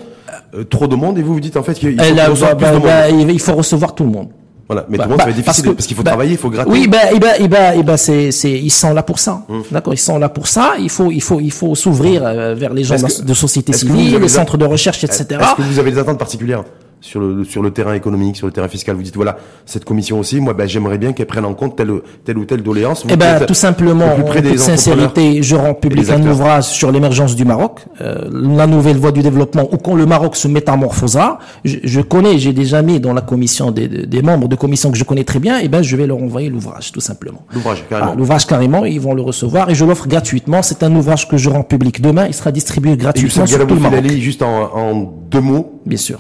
[0.53, 3.55] euh, trop de monde, et vous vous dites en fait qu'il faut bah, bah, faut
[3.55, 4.29] recevoir tout le monde.
[4.69, 6.03] Voilà, mais Bah, tout le monde, bah, ça va être parce difficile parce qu'il faut
[6.03, 6.69] bah, travailler, il faut gratter.
[6.69, 9.43] Oui, ben, eh ben, eh ben, c'est, c'est, ils sont là pour ça.
[9.47, 9.63] Hum.
[9.71, 10.73] D'accord, ils sont là pour ça.
[10.79, 13.71] Il faut, il faut, il faut s'ouvrir euh, vers les gens de, que- de société
[13.71, 15.25] civile, les centres de recherche, etc.
[15.41, 16.63] Est-ce que vous avez des attentes particulières?
[17.07, 20.19] Sur le, sur le terrain économique, sur le terrain fiscal Vous dites, voilà, cette commission
[20.19, 21.91] aussi, moi, ben, j'aimerais bien qu'elle prenne en compte telle,
[22.25, 23.03] telle ou telle doléance.
[23.09, 26.11] Eh ben, tout simplement, plus près en des toute sincérité, je rends et public des
[26.11, 30.05] un ouvrage sur l'émergence du Maroc, euh, la nouvelle voie du développement, ou quand le
[30.05, 31.39] Maroc se métamorphosera.
[31.63, 34.91] Je, je connais, j'ai déjà mis dans la commission des, des- des membres de commission
[34.91, 37.45] que je connais très bien, et ben, je vais leur envoyer l'ouvrage, tout simplement.
[37.53, 38.11] L'ouvrage, carrément.
[38.13, 40.61] Ah, l'ouvrage carrément, ils vont le recevoir et je l'offre gratuitement.
[40.61, 42.25] C'est un ouvrage que je rends public demain.
[42.27, 44.07] Il sera distribué Et gratuitement Youssef sur tout le Maroc.
[44.07, 46.19] Juste en, en deux mots, Bien sûr.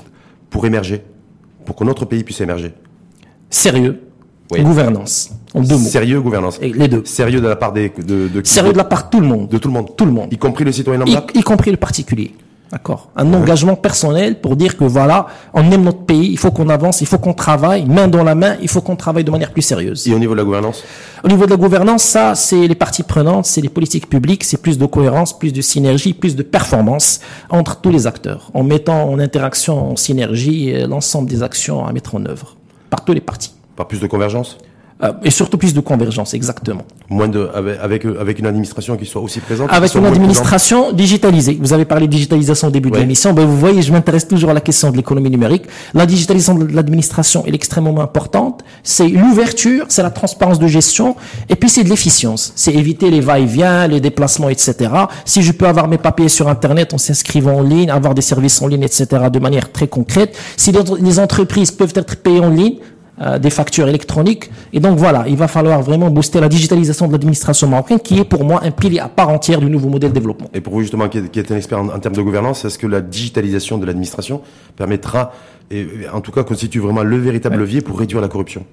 [0.49, 1.03] Pour émerger,
[1.65, 2.73] pour que notre pays puisse émerger.
[3.49, 4.01] Sérieux.
[4.51, 4.61] Oui.
[4.61, 5.31] Gouvernance.
[5.53, 5.89] En deux mots.
[5.89, 6.57] Sérieux, gouvernance.
[6.61, 7.03] Et les deux.
[7.03, 9.49] Sérieux de la part des, de, de, Sérieux de la part de tout le monde.
[9.49, 9.95] de tout le monde.
[9.97, 10.31] Tout le monde.
[10.31, 11.27] Y compris le citoyen Y, lambda.
[11.33, 12.33] y compris le particulier.
[12.71, 13.09] D'accord.
[13.15, 16.99] Un engagement personnel pour dire que voilà, on aime notre pays, il faut qu'on avance,
[16.99, 19.61] il faut qu'on travaille main dans la main, il faut qu'on travaille de manière plus
[19.61, 20.07] sérieuse.
[20.07, 20.83] Et au niveau de la gouvernance?
[21.23, 24.61] Au niveau de la gouvernance, ça, c'est les parties prenantes, c'est les politiques publiques, c'est
[24.61, 29.09] plus de cohérence, plus de synergie, plus de performance entre tous les acteurs, en mettant
[29.09, 32.57] en interaction, en synergie, euh, l'ensemble des actions à mettre en œuvre
[32.89, 33.53] par tous les partis.
[33.77, 34.57] Par plus de convergence?
[35.23, 36.81] Et surtout plus de convergence, exactement.
[37.09, 39.69] Moins de, avec, avec, une administration qui soit aussi présente.
[39.71, 40.17] Avec une présente.
[40.17, 41.57] administration digitalisée.
[41.61, 43.31] Vous avez parlé de digitalisation au début de l'émission.
[43.31, 45.65] Ben, vous voyez, je m'intéresse toujours à la question de l'économie numérique.
[45.93, 48.63] La digitalisation de l'administration est extrêmement importante.
[48.81, 51.15] C'est l'ouverture, c'est la transparence de gestion,
[51.47, 52.51] et puis c'est de l'efficience.
[52.55, 54.89] C'est éviter les va-et-vient, les déplacements, etc.
[55.25, 58.59] Si je peux avoir mes papiers sur Internet en s'inscrivant en ligne, avoir des services
[58.63, 59.05] en ligne, etc.
[59.31, 60.35] de manière très concrète.
[60.57, 62.77] Si les entreprises peuvent être payées en ligne,
[63.21, 64.49] euh, des factures électroniques.
[64.73, 68.23] Et donc voilà, il va falloir vraiment booster la digitalisation de l'administration marocaine, qui est
[68.25, 70.49] pour moi un pilier à part entière du nouveau modèle de développement.
[70.53, 72.87] Et pour vous justement, qui êtes, un expert en, en termes de gouvernance, est-ce que
[72.87, 74.41] la digitalisation de l'administration
[74.75, 75.31] permettra,
[75.71, 78.63] et en tout cas constitue vraiment le véritable levier pour réduire la corruption?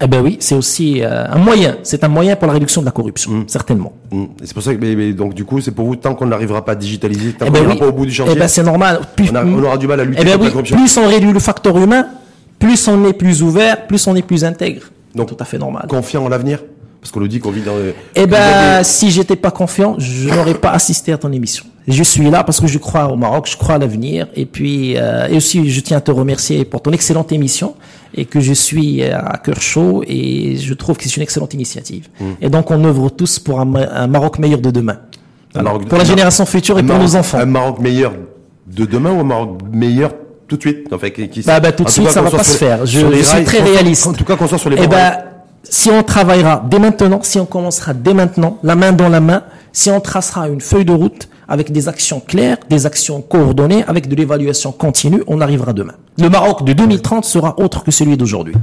[0.00, 1.76] Eh ben oui, c'est aussi euh, un moyen.
[1.82, 3.44] C'est un moyen pour la réduction de la corruption, Mm.
[3.48, 3.92] certainement.
[4.12, 6.26] Et c'est pour ça que, mais, mais donc du coup, c'est pour vous, tant qu'on
[6.26, 7.78] n'arrivera pas à digitaliser, tant Eh qu'on ben n'ira oui.
[7.80, 9.00] pas au bout du chantier, Eh ben c'est normal.
[9.16, 10.76] Plus, on, a- on aura du mal à lutter eh ben contre oui, la corruption.
[10.76, 12.06] plus on réduit le facteur humain,
[12.58, 14.82] plus on est plus ouvert, plus on est plus intègre.
[15.14, 15.86] Donc, tout à fait normal.
[15.88, 16.62] Confiant en l'avenir?
[17.00, 17.76] Parce qu'on le dit qu'on vit dans...
[17.76, 21.64] le- Eh ben, avez- si j'étais pas confiant, je n'aurais pas assisté à ton émission.
[21.86, 24.96] Je suis là parce que je crois au Maroc, je crois à l'avenir, et puis
[24.98, 27.76] euh, et aussi je tiens à te remercier pour ton excellente émission
[28.14, 31.54] et que je suis euh, à cœur chaud et je trouve que c'est une excellente
[31.54, 32.08] initiative.
[32.20, 32.24] Mm.
[32.42, 34.98] Et donc on œuvre tous pour un, Ma- un Maroc meilleur de demain,
[35.54, 37.38] Maroc- pour la génération future et pour nos enfants.
[37.38, 38.12] Un Maroc meilleur
[38.66, 40.12] de demain ou un Maroc meilleur
[40.48, 42.30] tout de suite Enfin, qui, qui- Bah, bah, tout de en suite, cas, ça va
[42.30, 42.84] pas se faire.
[42.86, 44.06] Je- suis rails, très réaliste.
[44.06, 45.24] En tout cas, qu'on soit sur les Eh bons ben, rails.
[45.62, 49.44] si on travaillera dès maintenant, si on commencera dès maintenant, la main dans la main,
[49.72, 54.08] si on tracera une feuille de route avec des actions claires, des actions coordonnées, avec
[54.08, 55.94] de l'évaluation continue, on arrivera demain.
[56.18, 58.54] Le Maroc de 2030 sera autre que celui d'aujourd'hui.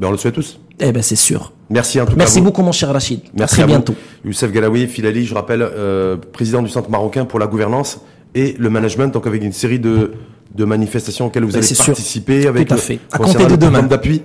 [0.00, 0.58] Ben, on le souhaite tous.
[0.80, 1.52] Eh ben c'est sûr.
[1.70, 2.38] Merci en tout Merci cas.
[2.38, 2.46] à vous.
[2.46, 3.20] beaucoup mon cher Rachid.
[3.34, 3.72] Merci à très à vous.
[3.72, 3.94] bientôt.
[4.24, 8.00] Youssef Galaoui, Filali, je rappelle, euh, président du Centre marocain pour la gouvernance
[8.34, 10.12] et le management, donc avec une série de,
[10.54, 11.86] de manifestations auxquelles vous Ben, allez sûr.
[11.86, 12.46] participer.
[12.46, 12.98] Avec Tout à le- fait.
[13.12, 13.70] À compter de demain.
[13.70, 14.22] programme d'appui.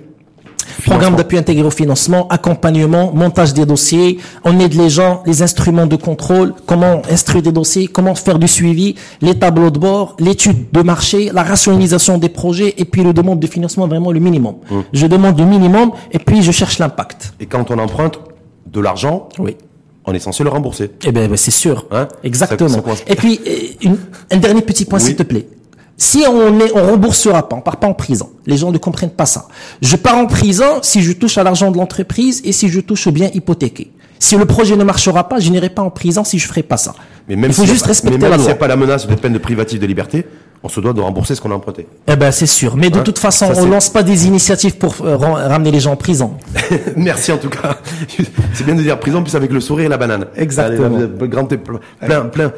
[0.84, 5.86] Programme d'appui intégré au financement, accompagnement, montage des dossiers, on aide les gens, les instruments
[5.86, 10.66] de contrôle, comment instruire des dossiers, comment faire du suivi, les tableaux de bord, l'étude
[10.72, 14.56] de marché, la rationalisation des projets et puis le demande de financement vraiment le minimum.
[14.70, 14.84] Hum.
[14.92, 17.32] Je demande le minimum et puis je cherche l'impact.
[17.40, 18.20] Et quand on emprunte
[18.70, 19.56] de l'argent, Oui.
[20.04, 20.90] on est censé le rembourser.
[21.04, 21.86] Eh ben, ben, c'est sûr.
[21.90, 22.08] Hein?
[22.22, 22.68] Exactement.
[22.68, 23.50] Ça- ça commence- Et puis, euh,
[23.82, 23.98] une-
[24.30, 25.04] un dernier petit point, Oui.
[25.06, 25.48] s'il te plaît.
[26.00, 28.30] Si on est, on remboursera pas, on part pas en prison.
[28.46, 29.48] Les gens ne comprennent pas ça.
[29.82, 33.08] Je pars en prison si je touche à l'argent de l'entreprise et si je touche
[33.08, 33.90] au bien hypothéqué.
[34.20, 36.76] Si le projet ne marchera pas, je n'irai pas en prison si je ferai pas
[36.76, 36.94] ça.
[37.28, 38.54] Mais même Il faut juste respecter mais même la loi.
[38.54, 40.24] pas la menace de peine de privative de liberté,
[40.62, 41.86] on se doit de rembourser ce qu'on a emprunté.
[42.08, 42.76] Eh ben, c'est sûr.
[42.76, 45.70] Mais de Hein toute façon, Ça, on lance pas des initiatives pour euh, ram- ramener
[45.70, 46.32] les gens en prison.
[46.96, 47.76] Merci en tout cas.
[48.54, 50.26] C'est bien de dire prison, plus avec le sourire et la banane.
[50.36, 50.96] Exactement.
[50.96, 51.06] Allez,
[52.06, 52.52] plein, plein.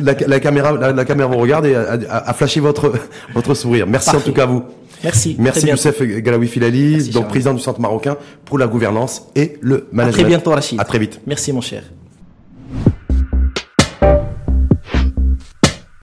[0.00, 2.92] La, la caméra, la, la caméra vous regarde et a, a- a flashé votre,
[3.34, 3.86] votre sourire.
[3.86, 4.62] Merci en tout cas à vous.
[5.04, 5.34] Merci.
[5.38, 5.66] Merci.
[5.66, 10.12] Youssef Galaoui Filali, donc président du Centre marocain pour la gouvernance et le À management.
[10.20, 10.80] très bientôt, Rachid.
[10.80, 11.20] À très vite.
[11.26, 11.82] Merci, mon cher.